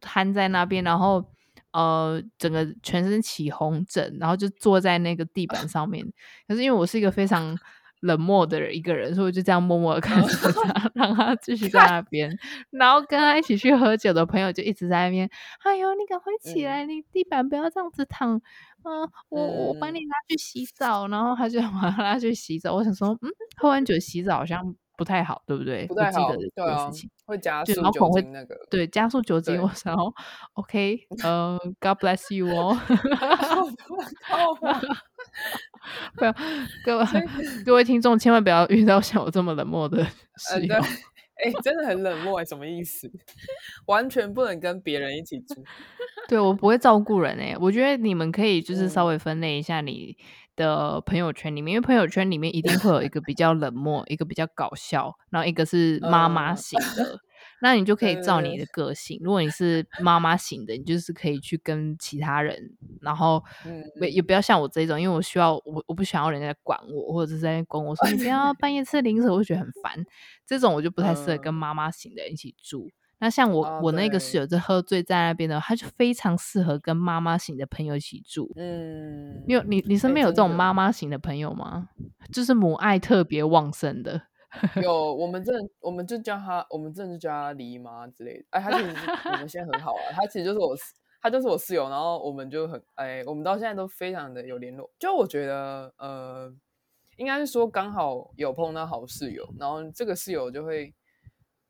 [0.00, 1.24] 瘫在那边，然后
[1.72, 6.06] 呃整个全身起红疹，然后就坐在那个地板上面。
[6.46, 7.58] 可是因为我是一个非常。
[8.00, 12.30] 冷漠的一个人，所以我就这样默默的看着他，让他继续在那 边。
[12.70, 15.28] 然后跟他一起去喝酒的朋友就一直在那边，
[15.64, 18.40] 哎呦，你赶快起来，嗯、你地板不要这样子躺。
[18.84, 21.08] 嗯、呃，我我帮你拿去洗澡。
[21.08, 22.74] 然后他就把他拉去洗澡。
[22.74, 24.62] 我想说，嗯，喝完酒洗澡好像
[24.96, 25.86] 不太好，对不对？
[25.86, 26.90] 不太好，对、啊、
[27.26, 29.60] 会加速酒精那个，对，加速酒精。
[29.60, 29.94] 我想
[30.54, 32.78] ，OK，嗯、 呃、，God bless you 哦。
[36.16, 36.34] 不要
[36.84, 37.04] 各位
[37.64, 40.04] 各位听众千万不要遇到像我这么冷漠的
[40.36, 40.74] 室友。
[41.40, 43.08] 哎、欸，真的很冷漠，什么意思？
[43.86, 45.54] 完全不能跟别人一起住。
[46.26, 50.16] 对，我不会照顾人哎，我觉得你们可以就是稍微分类一下你
[50.56, 57.20] 的朋友圈里面，嗯、因为朋友圈里面一定会有一个比较冷漠，一个比较搞笑，然后一个是妈妈型的。
[57.60, 62.56] 嗯那你就可以照你的个性，如果你是妈妈型的，你就是可以去跟其他人，
[63.00, 63.42] 然后
[64.00, 70.04] 也也不要像我这种，因为我需要我我不想要人家管我，或者是在管我说你不要半夜吃零食，我会觉得很烦。
[70.46, 72.88] 这种我就不太适合跟妈妈型的人一起住。
[73.20, 78.52] 那像我我那个室友就喝醉在那边的，他就非常适合跟妈妈型的朋友一起住。
[78.54, 81.88] 嗯，你有你你身边有这种妈妈型的朋友吗？
[82.32, 84.27] 就是母爱特别旺盛的。
[84.82, 88.44] 有，我们这我们就叫他，我们这就叫他黎妈之类的。
[88.50, 88.94] 哎，他其实
[89.26, 90.74] 我们现在很好啊，他其实就是我，
[91.20, 91.90] 他就是我室友。
[91.90, 94.90] 然后我们就很哎，我们到现在都非常的有联络。
[94.98, 96.50] 就我觉得，呃，
[97.18, 100.94] 应该是说刚好有碰到好室友，然后这个室友就会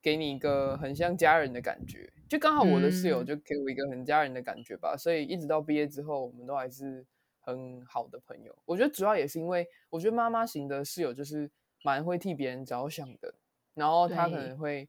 [0.01, 2.09] 给你一个很像家人的感觉。
[2.29, 4.97] 就刚好我的室友就给我一个很家人的感觉吧。
[4.97, 7.05] 所以一直到毕业之后，我们都还是
[7.41, 8.57] 很好的朋友。
[8.65, 11.51] 我觉得主要也是因为，我觉得妈妈型的室友就是。
[11.83, 13.35] 蛮会替别人着想的，
[13.75, 14.89] 然后他可能会，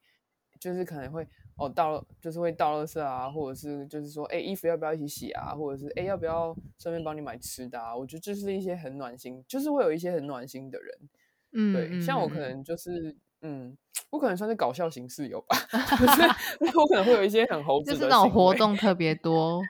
[0.59, 7.95] 就是可能会哦，倒就是会到垃圾啊，或者是就是说，哎，衣服要不要一起洗啊，或者是哎，要不要顺便帮你买吃的啊？
[7.95, 10.97] 我觉得这是一些很暖心，就是会有一些很暖心的人，
[11.53, 13.77] 嗯，对，像我可能就是，嗯，
[14.09, 15.57] 我可能算是搞笑型室友吧，
[16.75, 19.13] 我可能会有一些很猴子，就是那种活动特别。
[19.21, 19.61] 多，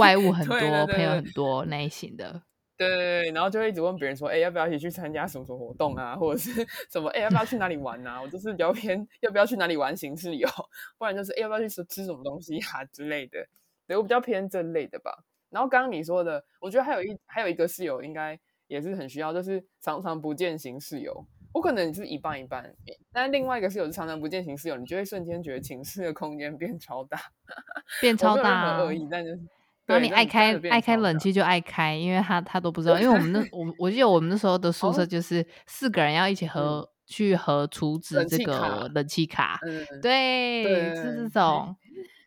[0.00, 2.42] 外物很多，朋友很多那一型的。
[2.76, 6.50] 对对对，然后就会一直问别人说，哎，要不要一起去参加什么什么活动啊，或者是
[6.90, 8.20] 什么，哎，要不要去哪里玩啊？
[8.20, 10.48] 我就是比较偏要不要去哪里玩形式游，
[10.98, 13.46] 不然就是哎，要不要去吃吃什么东西啊之类的。
[13.86, 15.24] 对，我比较偏这类的吧。
[15.48, 21.26] 然后刚刚你说的，我觉得还有一还有一个室友应该也是很需要，就是常常不见型室友。
[21.52, 22.74] 我可能是一半一半，
[23.12, 27.18] 但另外一个室友是常常不见型室友，你就会瞬间觉得寝室的空间变超大，
[28.02, 28.82] 变超大。
[28.82, 29.40] 恶意，但就是。
[29.86, 39.58] 然后你爱开爱开冷气就爱开，因为他他都不知道，因为我们那 我我记得我们那时候的宿舍就是四个人要一起合、嗯、去合厨子这个冷气卡，
[40.02, 41.76] 对是这种。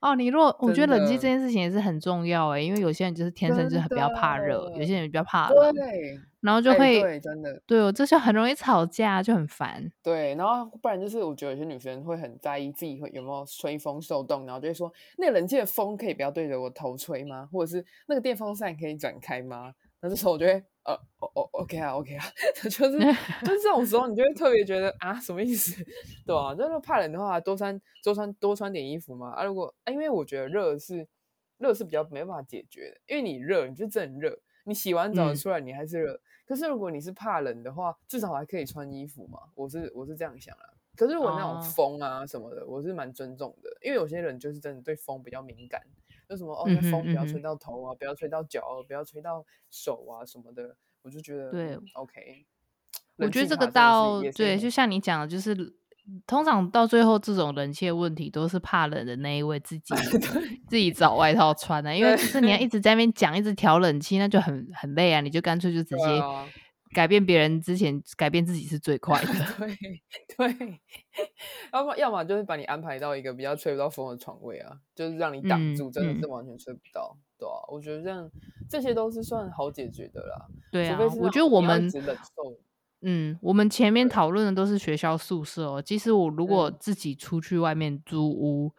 [0.02, 9.92] 哦，你如果我觉得冷气这件事情也是很重要诶，因为有些人就是天生就是比较怕热，有些人比较怕冷，对，然后就会、欸、对真的对我，这就很容易吵架，就很烦。
[10.02, 17.50] 对，然后不然就是我觉得有些女生会很在意自己会有没有吹风受冻，然后就会说那个冷气的风可以不要对着我头吹吗？
[17.52, 19.74] 或者是那个电风扇可以转开吗？
[20.02, 20.64] 那这时候我就会。
[20.84, 22.26] 呃，哦哦，OK 啊，OK 啊，
[22.64, 22.80] 就是
[23.46, 25.76] 就是这种时候，你就会特别觉得啊，什么意思，
[26.26, 26.56] 对吧、啊？
[26.56, 29.30] 就是怕冷的话，多穿多穿多穿点衣服嘛。
[29.32, 31.08] 啊，如果啊，因为我觉得热是
[31.60, 36.14] 热是比较没办法解决的，因为你热，你就真热，你洗完澡出来你还是热。
[36.14, 39.40] 嗯、可是如果你是怕冷的话，至少还可以穿衣服嘛。
[39.54, 40.64] 我是我是这样想啊。
[40.96, 45.84] 可是我那种风啊什么的，我是蛮尊重的，因为有些人就是真的对风比较敏感。
[46.30, 52.46] 就什么哦，那风不要吹到头啊，嗯、哼不要吹到脚，不要吹到手啊什么的，我就觉得对，OK。
[53.18, 55.74] 我觉得这个到对，就像你讲的，就是
[56.28, 59.94] 通常到最后这种冷气的问题，都是怕冷的那一位自 己
[60.70, 66.04] 自己找外套穿的，因为就是你要一直在那边讲，一直调冷气，那就很很累啊，你就干脆就直接。
[66.94, 69.28] 改变别人之前，改变自己是最快的。
[69.58, 69.76] 对
[70.58, 70.82] 对，
[71.72, 78.30] 要么要么就是把你安排到一个比较吹不到风的床位啊，就是让你挡住，真的是完全吹不到，嗯、对啊，我觉得这样
[78.70, 80.48] 这些都是算好解决的啦。
[80.72, 81.90] 对啊，我觉得我们
[83.02, 85.82] 嗯，我们前面讨论的都是学校宿舍哦。
[85.82, 88.74] 其实我如果自己出去外面租屋，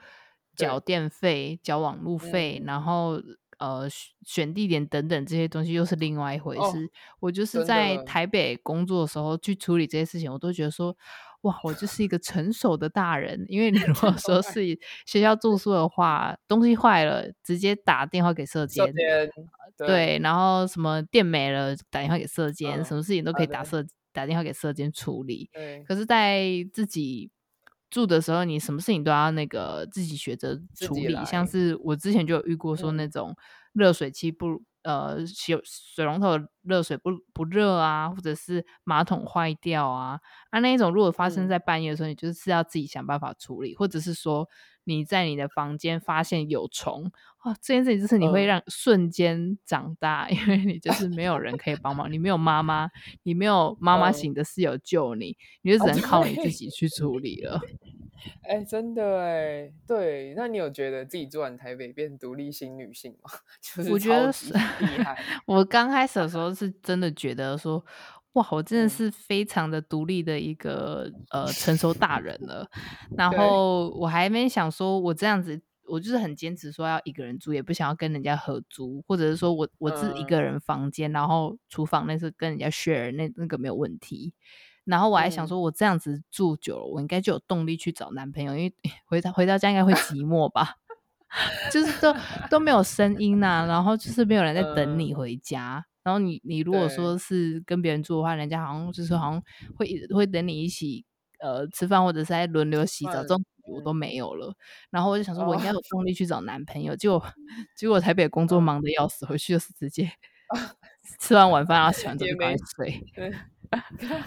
[0.56, 3.20] 缴电费、缴网路费，嗯、然后。
[3.60, 3.86] 呃，
[4.26, 6.60] 选地点等等这些东西又是另外一回事。
[6.60, 10.96] 哦、我就是在台北工作的时候去处理这些事情，我都觉得说，
[11.42, 13.44] 哇，我就是一个成熟的大人。
[13.48, 14.62] 因为你 如果说 是
[15.04, 19.30] 学校住宿的话，东西坏了直接打电话给社监，对，
[19.86, 25.50] 对，然后什么电没了打电话给社监，嗯、什么事情都可以打社、啊、打电话给社监处理。
[25.86, 26.42] 可是，在
[26.72, 27.30] 自己
[27.90, 33.36] 住的时候，你什么事情都要那个自己学着处理，像是我之前就有遇过说那种
[33.72, 44.48] 热水器不、嗯、呃洗水龙头热水不不热啊，或者是马桶坏掉啊，啊那一种如果发生在半夜的时候，嗯、你就是要自己想办法处理，或者是说
[44.90, 47.10] 你在你的房间发现有虫，
[47.44, 52.90] 哇，这件事情就是你会让瞬间长大，嗯、因为你就是没有人可以帮忙，你没有妈妈，
[53.22, 57.60] 你没有妈妈型的室友救你，嗯、你就只 能靠你自己去处理了。
[58.42, 63.30] 哎、欸，真的哎，对，那你有觉得自己住完台北变独立型女性吗？
[63.62, 65.18] 就是、我觉得是厉害。
[65.46, 67.82] 我刚开始的时候是真的觉得说。
[68.34, 72.68] 哇，我真的是非常的独立的一个、嗯、呃成熟大人 了。
[73.16, 84.32] 然后我还没想说，我这样子，我就是很坚持说要一个人住，也不想要跟人家合租，或者是说我我自己一个人房间，嗯、然后厨房那是跟人家 share，那那个没有问题。
[84.84, 88.74] 然后我还想说，我这样子住久了，我应该就有动力去找男朋友，因为
[89.06, 90.76] 回到回到家应该会寂寞吧，
[91.70, 92.14] 就是都
[92.48, 95.84] 都没有声音呐、啊，然后就是没有人在等你回家。
[96.10, 99.42] 嗯然后你你如果说是跟别人住的话，人家好像就是好像
[99.76, 101.04] 会会等你一起
[101.38, 104.52] 呃吃饭或者是在轮流洗澡，这种我都没有了。
[104.90, 106.96] 然后我就想说，我应该有动力去找男朋友。
[106.96, 107.22] 结果
[107.76, 110.10] 结果台北工作忙的要死，回去就是直接
[111.20, 113.04] 吃完晚饭然后洗完澡就赶紧睡。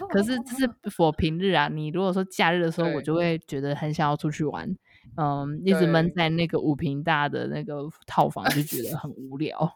[0.09, 4.73] 可是这是 for 平日啊，你如果说假日的时候，我就会觉得很想要出去玩。
[5.17, 9.69] 嗯，一直闷在那个五平大的那个套房，就觉得很无聊。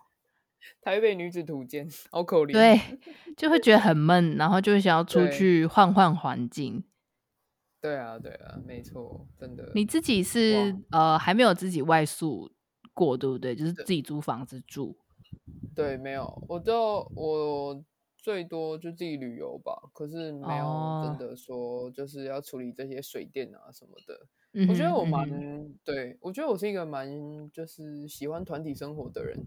[0.82, 2.52] 台北女子图鉴，好可怜。
[2.52, 2.80] 对，
[3.38, 6.84] 就会觉得很闷，然后就会想要出去换换环境。
[7.80, 9.72] 对啊，对啊，没错，真的。
[9.76, 12.52] 你自己是呃还没有自己外宿
[12.94, 13.56] 过，对不对？
[13.56, 14.98] 就是自己租房子住。
[15.76, 17.84] 对，对，没有，我就我
[18.28, 24.68] 最多就自己旅游吧，可是没有真的说就是要处理这些水电啊什么的。
[24.68, 27.10] 我觉得我蛮、嗯、对，我觉得我是一个蛮
[27.52, 29.40] 就是喜欢团体生活的人。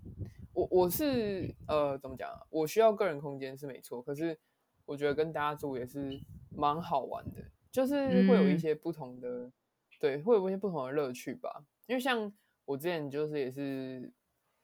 [0.54, 2.40] 我我是呃怎么讲啊？
[2.48, 4.38] 我需要个人空间是没错，可是
[4.86, 9.52] 我觉得跟大家住也是蛮好玩的，就是会有一些不同的、嗯、
[10.00, 11.66] 对，会有一些不同的乐趣吧。
[11.86, 12.32] 因为像
[12.64, 14.10] 我之前就是也是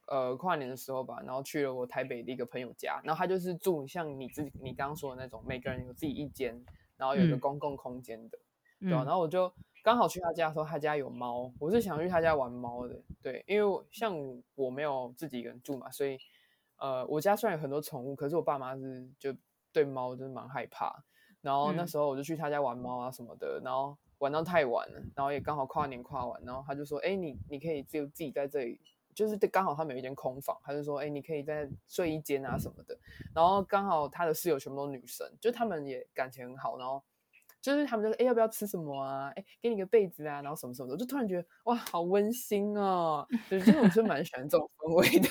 [0.07, 6.65] 呃跨年的时候吧，然后去了我台北的一个朋友家，然后他就是住像你自己你刚刚说的那种，每个人有自己一间，
[6.97, 8.39] 然后有一个公共空间的，
[8.81, 9.53] 嗯、对、啊、然后我就。
[9.83, 13.01] 刚好去他家的时候，他家有猫，我是想去他家玩猫的。
[13.23, 14.13] 对，因为像
[14.57, 16.19] 我没有自己一个人住嘛，所以
[16.79, 19.33] 呃，我家虽然有很多宠物，可是我爸妈是就
[19.73, 21.05] 对猫就是蛮害怕。
[21.41, 28.81] 然后那时候我就去他家玩猫啊什么的，然后玩到太晚了，然后也刚好跨年跨完，然后他就说：“哎，你你可以就自己在这里，
[29.17, 32.97] 就是刚好他们有一间空房，他就说：哎，你可以在睡一间啊什么的。
[33.35, 37.03] 然后刚好他的室友全部都女生，就他们也感情很好，然后。
[37.63, 39.33] 就是他们就说，哎，要不要吃什么啊？
[39.35, 43.27] 哎，给你个被子啊，然后什么什么的，我就突然觉得哇，好温馨哦。
[43.51, 45.29] 对，其实我是蛮喜欢这种氛围的，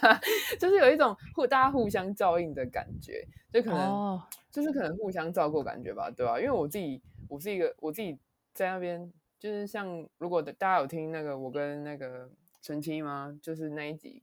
[0.58, 4.20] 就是有一种互大家互相照应的感觉，就可能、oh.
[4.50, 6.40] 就是可能互相照顾感觉吧，对吧、啊？
[6.40, 8.18] 因为我自己我是一个我自己
[8.54, 12.30] 在那边，就是像如果大家有听那个我跟那个
[12.64, 13.38] 陈七吗？
[13.42, 14.22] 就是那一集。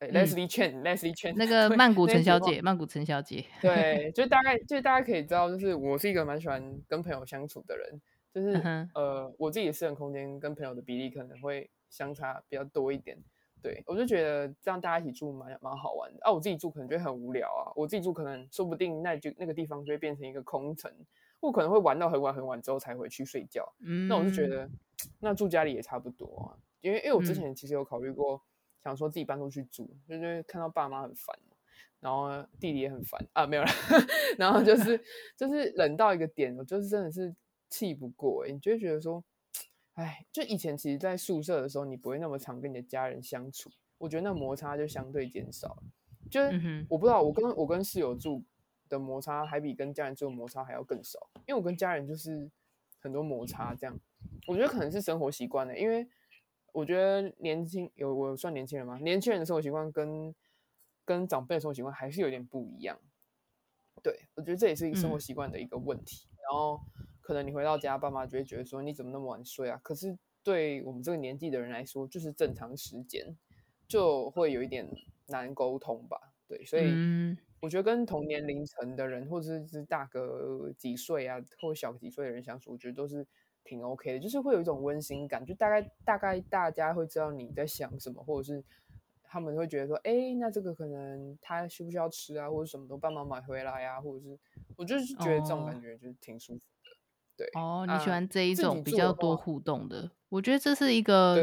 [0.00, 8.00] 哎 Leslie Chen，Leslie Chen，那个曼谷陈小姐，曼谷陈小姐，对， 就大概，就大家可以知道，就是我是一个蛮喜欢跟朋友相处的人，
[8.34, 8.88] 就是、uh.
[8.94, 13.16] 呃，我自己的私人空间跟朋友的比例可能会相差比较多一点，
[13.62, 20.90] 对，我就觉得这样大家一起住蛮蛮好玩的啊，我自己住可能就会很无聊啊，我自己住可能说不定那就那个地方就会变成一个空城，
[21.38, 24.68] 我可能会玩到很晚很晚之后才回去睡觉，嗯，那我就觉得
[25.20, 28.36] 那住家里也差不多啊，因为因为我之前其实有考虑过。
[28.36, 28.40] 嗯
[28.82, 31.38] 想说自己搬出去住，就是看到爸妈很烦，
[32.00, 33.68] 然后弟弟也很烦啊，没有了。
[34.38, 34.98] 然后就是
[35.36, 37.36] 就是冷到一个点，我就是真的是
[37.68, 39.22] 气不过哎，你就会觉得说，
[39.92, 45.82] 哎，就以前其实，在宿舍的时候，你不会那么常跟你的家人相处，我觉得那摩擦就相对减少了。
[46.30, 48.42] 就是我不知道，我跟我跟室友住
[48.88, 52.50] 的摩擦，还比跟家人住的摩擦还要更少，因为我跟家人就是
[52.98, 53.94] 很多摩擦这样。
[54.46, 56.08] 我觉得可能是生活习惯了，因为。
[56.72, 58.98] 我觉得年轻有我算年轻人吗？
[58.98, 60.34] 年轻人的生活习惯跟
[61.04, 63.00] 跟长辈的生活习惯还是有点不一样。
[64.02, 66.28] 对，我觉得这也是一个生活习惯的一个问题。
[66.30, 66.36] 嗯。
[66.42, 66.80] 然后
[67.20, 69.80] 可能你回到家，爸妈就会觉得说，你怎么那么晚睡啊？
[69.82, 73.36] 可是对我们这个年纪的人来说，就是正常时间，
[73.86, 74.88] 就会有一点
[75.26, 76.32] 难沟通吧。
[76.48, 76.92] 对，所以
[77.60, 83.26] 我觉得跟同年龄层的人，或者是大个几岁啊，或小几岁的人相处，我觉得都是。
[83.64, 88.64] 挺 OK 的，就是会有一种温馨感，就大概大概大家会知道你在想什么，或者是
[89.22, 94.38] 他们会觉得说，哎、欸，那这个可能他需不需要吃啊，或者什么都帮忙买回来啊，或者是
[94.76, 96.90] 我就是觉得这种感觉就是挺舒服的。
[96.90, 96.98] 哦、
[97.36, 101.36] 对哦，你喜欢这一种比较多互动的，我觉得这是一个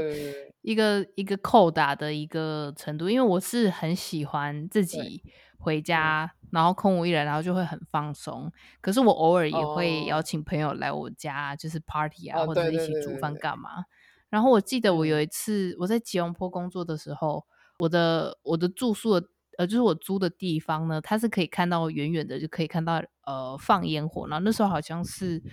[0.62, 5.24] 一个一个扣打的一个程度，因为我是很喜欢自己
[5.58, 6.32] 回家。
[6.50, 8.50] 然后空无一人，然后就会很放松。
[8.80, 11.60] 可是我偶尔也会邀请朋友来我家，oh.
[11.60, 13.84] 就是 party 啊，或者一起煮饭干嘛。
[14.30, 17.46] 然后我记得我有一次我在吉隆坡工作的时候，
[17.80, 19.28] 我的我的住宿的
[19.58, 25.44] 呃就是我租的地方呢，它是可以看到远远的就可以看到呃放烟火，然后那时候好像是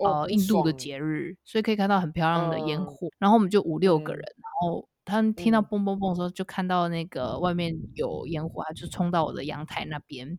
[0.00, 3.06] 呃印度的节日，所以可以看到很漂亮的烟火。
[3.20, 10.38] 然后我们就五六个人，然后他们听到嘣嘣嘣的时候，就看到那个外面有烟火，他就冲到我的阳台那边。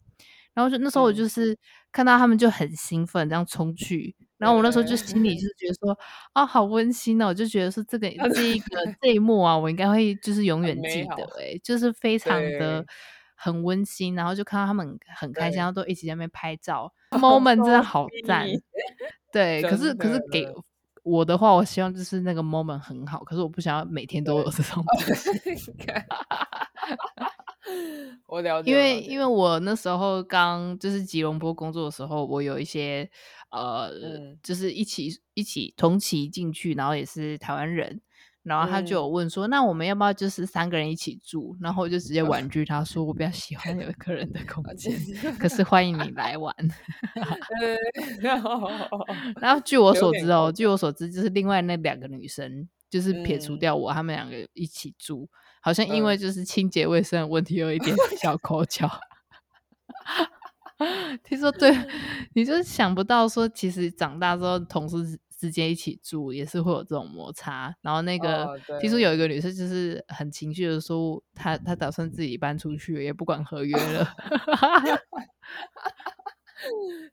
[0.53, 1.57] 然后就那时候我就是
[1.93, 4.13] 看到他们就很兴奋，这样冲去。
[4.38, 5.97] 然后我那时候就心里就是觉得说
[6.34, 7.28] 啊，好温馨哦！
[7.28, 12.86] 我就觉得说这个 这一个这一幕啊，我应该会就是永远记得哎，就是非常的
[13.36, 14.13] 很温馨。
[14.13, 18.45] 然后就看到他们很开心，然后都一起在那边拍照， moment 真的好赞。
[19.32, 20.45] 对，可是可是给
[21.03, 24.83] 我的话，我希望就是那个 moment 很好，可是我不想要每天都有这种。
[28.27, 29.25] 我了解，因为因为。
[29.25, 33.09] 我那时候刚就是吉隆坡工作的时候，我有一些
[33.51, 38.01] 呃，嗯、就是一起一起同期进去，然后也是台湾人，
[38.43, 41.55] 然后他就有问说，嗯、那我们要不要就是三个人一起住？
[41.61, 44.97] 然后我就直接婉拒他说，我比较喜欢有一个人的空 间，
[45.37, 46.55] 可是欢迎你来玩。
[49.39, 55.29] 然后据我所知哦，据我所知，就是另外那两个女生，就是撇除掉我，他们两个一起住。
[55.63, 58.89] 好像因为就是清洁卫生的问题有一点小口角，
[61.23, 61.71] 听说对，
[62.33, 67.75] 你就想不到说，其实长大之后同事之间一起住也是会有这种摩擦。
[67.81, 74.07] 然后那个听说有一个女生就是很情绪的说，她她打算自己搬出去，也不管合约了。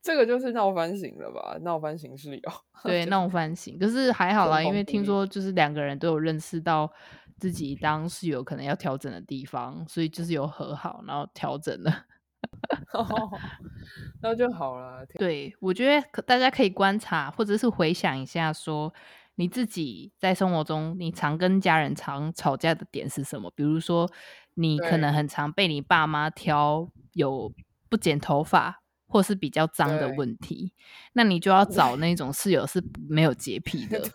[0.03, 1.57] 这个就是闹翻型了吧？
[1.63, 2.53] 闹翻型是有，
[2.85, 3.79] 对，闹翻型。
[3.79, 6.93] 可是还好啦，因为听说就是两个人都有认识到。
[7.41, 12.05] 自己当室友可能要调整的地方，所以就是有和好，然后调整了，
[14.23, 15.05] 那就好了。
[15.19, 18.93] 对，我觉得大家可以观察，或者是回想一下，说
[19.37, 23.53] 你自己在生活中，你常跟家人常吵架的点是什么？
[23.55, 24.11] 比如说，
[24.55, 27.53] 你可能很常被你爸妈挑有
[27.89, 28.83] 不剪头发。
[29.09, 30.73] 或是比较脏的问题，
[31.15, 33.99] 那你就要找那种室友是没有洁 癖的。
[33.99, 34.11] 对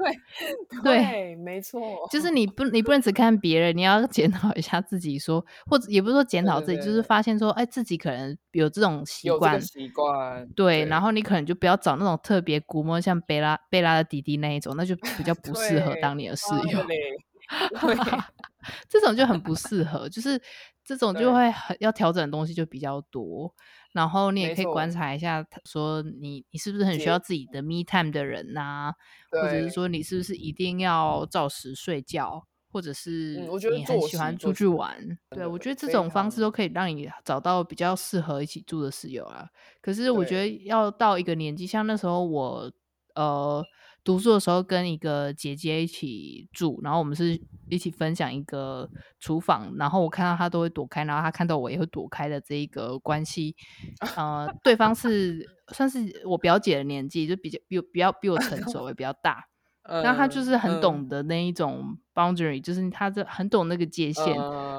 [0.83, 10.47] 对，没错，就是你不你不能只看别人，你要检讨一下自己说，说或者也不是说检讨自己，对对对，就是发现说，哎，自己可能有这种习惯，习惯。
[10.55, 16.83] 对，对然后你可能就不要找那种特别古摸，像贝拉贝拉的弟弟那一种，那就比较不适合当你的室友。
[17.81, 17.97] 对，
[18.89, 20.41] 这种就很不适合，就是
[20.83, 23.53] 这种就会很要调整的东西就比较多。
[23.91, 28.93] 然后你也可以观察一下，说你你是不是很需要自己的 me time 的人呐、啊？
[29.31, 34.97] 或者是说你是不是一定要照时睡觉，或者是你很喜欢出去玩？
[34.99, 39.47] 嗯、对，我觉得这种方式都可以让你找到比较适合一起住的室友啊。
[39.81, 42.71] 可是我觉得要到一个年纪，像那时候我
[43.15, 43.63] 呃。
[44.03, 47.39] 读书的时候跟一个姐姐一起住，然后我们是
[47.69, 48.89] 一起分享一个
[49.19, 53.55] 厨房，然后我看到她都会躲开，然后她看到我也会躲开的这一个关系，
[54.17, 59.45] 呃，对方是算是我表姐的年纪，就比较比比较比我成熟，也比较大，
[59.87, 64.35] 那她就是很懂得那一种 boundary，就是她这很懂那个界限，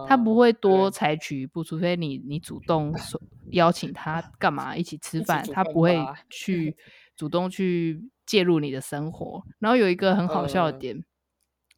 [0.06, 3.18] 她不会多采取一步，除非你你主动说
[3.52, 5.98] 邀请她干嘛一起吃饭，她不会
[6.28, 6.76] 去
[7.16, 8.10] 主动去。
[8.26, 11.02] 介入你的生活，然后有一个很好笑的点，呃、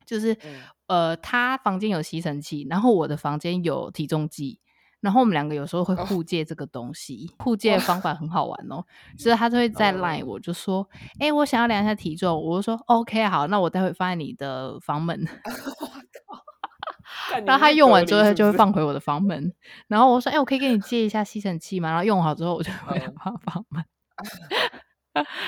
[0.04, 4.60] 就是、嗯、呃，他房间有吸尘器，然后我的房间有体重计，
[5.00, 8.84] 然后我们两个有时候会互借这个东西，哦、互借的方法很好玩哦，
[9.18, 10.88] 所以他就会在 line，我就说，
[11.18, 15.26] 哎、呃，我想要量一下体重，我就说 OK 好，那我待会放在你的房门，
[17.44, 19.52] 然后他用完之后，他就会放回我的房门，
[19.88, 21.90] 然后我说，哎，我可以跟你借一下吸尘器吗？
[21.90, 23.84] 然后用好之后，我就会放房门。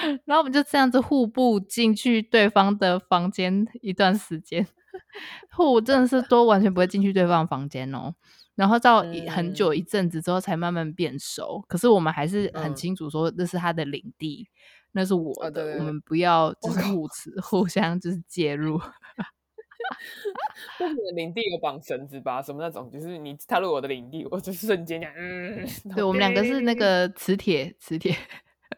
[0.02, 4.66] 嗯然后我们就这样子互步进去对方的房间一段时间，
[5.54, 8.14] 互真的是都完全不会进去对方房间哦。
[8.54, 11.64] 然后到很久一阵子之后才慢慢变熟。
[11.68, 14.48] 可是我们还是很清楚说那是他的领地，
[14.92, 18.80] 那是我的，我们不要就是互此互相就是介入。
[20.80, 22.42] 我的领地有绑绳子吧？
[22.42, 22.90] 什么那种？
[22.90, 25.64] 就是你踏入我的领地，我就瞬间讲，嗯，
[25.94, 28.16] 对，我们两个是那个磁铁，磁铁。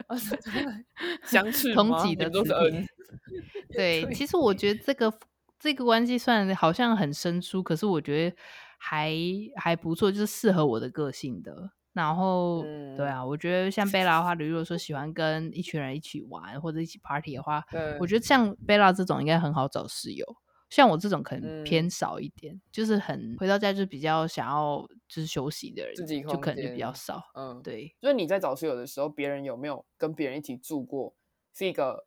[1.24, 2.86] 相 似同级的都是 N，
[3.72, 5.12] 对，其实我觉得这个
[5.58, 8.36] 这个关系算好像很生疏，可是我觉得
[8.78, 9.14] 还
[9.56, 11.70] 还不错，就是适合我的个性的。
[11.92, 17.64] 然后，嗯、对啊，我觉得像贝拉的话，如果说喜欢跟一群人一起玩或者一起 party 的话，
[17.98, 20.24] 我觉得像贝拉这种应该很好找室友。
[20.70, 27.20] 像我这种可能偏少一点，嗯、就是很回到家就比较想要就是休息的人，自己就可能就比较少。
[27.34, 27.94] 嗯，对。
[28.00, 31.14] 就是你在找室友的时候，别人有没有跟别人一起住过，
[31.52, 32.06] 是一个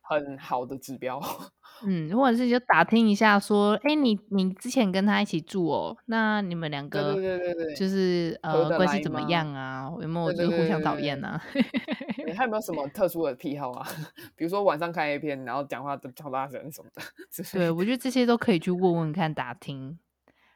[0.00, 1.20] 很好的指标。
[1.84, 9.90] 嗯，或者是就打听一下，说，哎，你你之前跟他一起住哦，那你们两个对对对对就是呃关系怎么样啊？
[10.00, 11.42] 有没有就是互相讨厌啊？
[12.26, 13.86] 你还有没有什么特殊的癖好啊？
[14.36, 17.02] 比如说晚上看 A 片，然后讲话都超大声什么的。
[17.52, 19.98] 对，我觉得这些都可以去问问看，打听。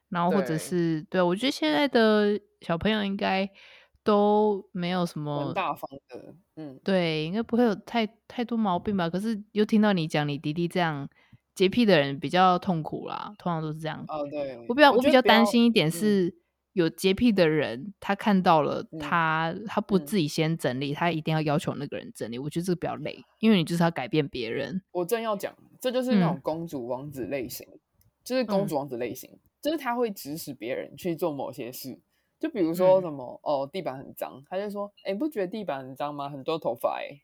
[0.09, 3.47] 然后或者是对，对我觉得现在的小朋友应该
[4.09, 9.11] 都没有什么很大方的，嗯，对，应该不会有太太多毛病吧？
[9.11, 11.07] 可是又听到你讲你弟弟这样
[11.55, 14.03] 洁癖的人比较痛苦啦，通常都是这样。
[14.09, 16.35] 哦，对，我比较我，我比较担心一点是
[16.73, 22.39] 有洁癖的人，嗯、他看到了他、嗯、他不自己先整理、嗯，他一定要要求那个人整理。
[22.39, 24.81] 我觉得这个比较累，因为你就是要改变别人。
[24.93, 27.79] 我正要讲，这就是那种公主王子类型，嗯、
[28.25, 29.31] 就是公主王子类型。
[29.35, 31.99] 嗯就是他会指使别人去做某些事，
[32.39, 36.29] 就比如说什么、嗯、哦，地板很脏，他就说，哎，不觉得地板很脏吗？
[36.29, 37.21] 很多头发，哎，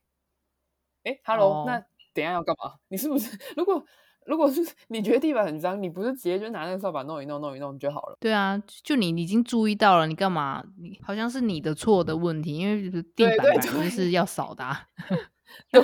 [1.04, 1.78] 哎，Hello，、哦、那
[2.12, 2.74] 等一下要干嘛？
[2.88, 3.84] 你是不是如果
[4.26, 8.16] 如果是你觉得地板很脏，你不是直接就拿那个扫把弄一弄弄一弄就好了？
[8.20, 10.64] 对啊，就你已经注意到了，你干嘛？
[10.78, 14.88] 你好像是你的错的问题，因为地板本来就是要扫的、啊。
[15.70, 15.80] 对，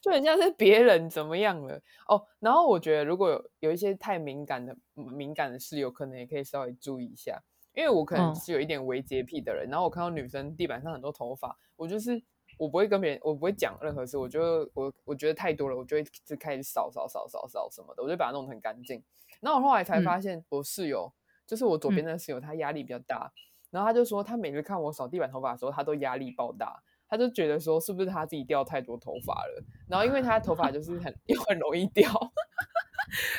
[0.00, 2.22] 就很像是别人怎么样了哦。
[2.38, 7.42] 然后我觉得，如果有有一些太敏感的敏感的室友，可能也可以稍微注意一下。
[7.74, 12.22] 因为我可能是有一点微洁癖的人，嗯、然后我看到女生地板上很多头发，我就是
[12.58, 14.16] 我不会跟别人，我不会讲任何事。
[14.16, 19.02] 我就我我觉得太多了，我就会就开始扫扫扫扫扫什么的，我就把它弄得很干净。
[19.40, 21.14] 然后我后来才发现，我室友、嗯、
[21.46, 23.38] 就是我左边的室友，他压力比较大、嗯，
[23.72, 26.82] 然后他就说，他每次看我扫地板头发的时候，他都压力爆大。
[27.06, 29.62] 他就觉得说，是不是他自己掉太多头发了？
[29.86, 32.10] 然后因为他头发就是很又很容易掉，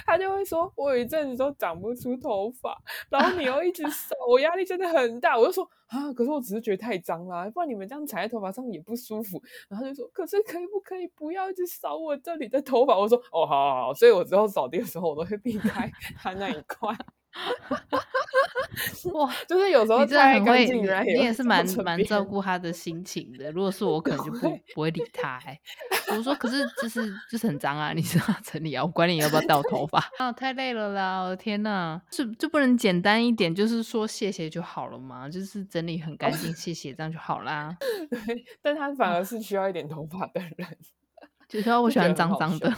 [0.05, 2.77] 他就会说，我有一阵子都长不出头发，
[3.09, 5.37] 然后你又一直 扫，我压力真的很大。
[5.37, 9.41] 我就说啊，可是我只是觉得太脏啦，不然你们这样踩在头发上也不舒服。
[9.69, 12.97] 然后他就说，可是可以不可以不要一直扫我这里的头发？
[12.97, 13.93] 我说哦，好好好。
[13.93, 16.95] 所以我之后扫地的时候，我都会避开 他那一块。
[19.13, 23.51] 哇，就是有时候你很会，你也是蛮蛮照顾他的心情的。
[23.51, 24.39] 如果是我， 可能就不
[24.73, 25.59] 不会理他、欸。
[26.09, 31.21] 我说，可是就是就是很脏啊，你知道整理啊，我管你要不要 掉头发啊，太累了啦！
[31.21, 35.29] 我的天哪，就就不能简单一点，就是说谢谢就好了嘛？
[35.29, 37.75] 就是整理很干净，谢谢这样就好啦。
[38.09, 40.77] 对，但他反而是需要一点头发的人，
[41.47, 42.73] 就是我喜欢脏脏的。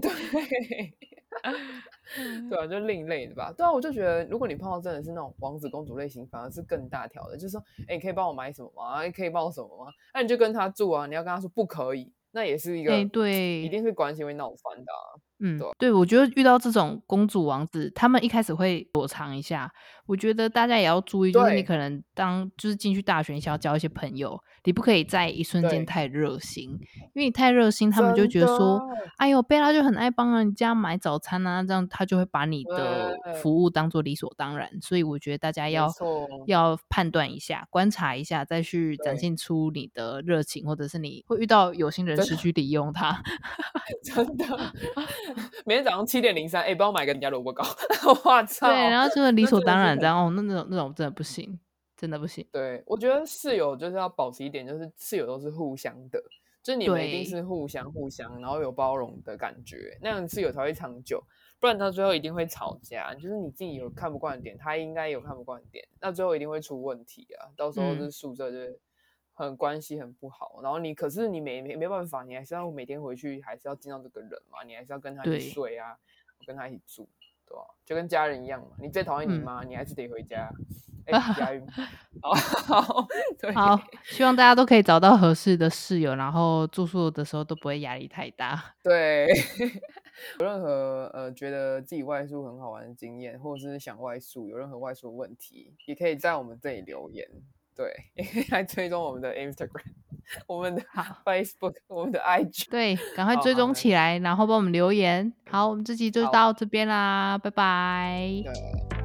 [0.00, 0.96] 对。
[2.48, 3.52] 对啊，就另类的吧。
[3.56, 7.36] 对啊，我就觉得，如果你碰到真的是那种王子公主类型，反而是更大条的。
[7.36, 9.02] 就是说，哎，你可以帮我买什么吗？
[9.04, 9.90] 你可以帮我什么吗？
[10.14, 11.06] 那你就跟他住啊。
[11.06, 15.18] 你要跟他说不可以，那也是一个，对，一定是关系会闹翻的啊。
[15.38, 19.70] 嗯，对，对，我觉得遇到这种公主王子，他们一开始会躲藏一下。
[20.06, 26.70] 我觉得大家也要注意，就是你可能当就是进去大学，你想要交一些朋友，你不可以在一瞬间太热心，
[27.14, 28.80] 因为你太热心，他们就觉得说，
[29.16, 34.70] 哎呦，贝拉就很爱帮人家买早餐啊，这样他就会把你的服务当做理所当然。
[34.80, 35.92] 所以我觉得大家要
[36.46, 43.22] 要判断一下，观察一下，再去展现出你的热情，或者是你会遇到有心人士去利用他。
[44.02, 44.46] 真的。
[45.66, 47.64] 每天早上七点零三，哎，帮我买个你家萝卜糕。
[48.24, 48.68] 我操！
[48.68, 51.58] 对，然后就是理所当然这样哦，那那种那种真的不行，
[51.96, 52.46] 真的不行。
[52.52, 56.22] 对，我觉得室友就是要保持一点，就是室友都是互相的，
[56.62, 61.20] 就是你们一定是互相互相，然后有包容的感觉，那样室友才会长久。
[61.58, 67.50] 不然到最后一定会吵架，就是你自己有看不惯的点，他应该有看不惯的点，那最后一定会出问题啊！
[67.56, 68.80] 到时候是宿舍就是。
[69.36, 75.96] 嗯很关系很不好，然后你可是你没没没办法，你还是要每天回去，还是要见到这个人嘛，你还是要跟他一起睡啊，
[76.46, 77.06] 跟他一起住，
[77.46, 77.62] 对吧？
[77.84, 78.68] 就跟家人一样嘛。
[78.80, 80.50] 你最讨厌你妈，嗯，你还是得回家。
[81.06, 81.64] 哎，家人，
[82.20, 82.32] 好，
[82.66, 83.08] 好，
[83.54, 88.74] 好，希望大家都可以找到合适的室友，然后住宿的时候都不会压力太大。
[88.82, 89.28] 对，
[90.40, 97.30] 有任何呃觉得自己外宿很好玩的经验，或者是想外宿，有任何外宿的问题，也可以在我们这里留言。
[97.76, 99.82] 对，也可以来追踪我们的 Instagram，
[100.48, 100.82] 我们的
[101.24, 102.70] Facebook，我们的 IG。
[102.70, 105.30] 对，赶快追踪起来，然后帮我们留言。
[105.50, 108.42] 好，我们这集就到这边啦，拜拜。
[108.42, 108.52] 对，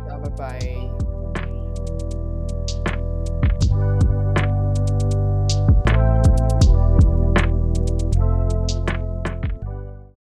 [0.09, 1.00] 拜拜。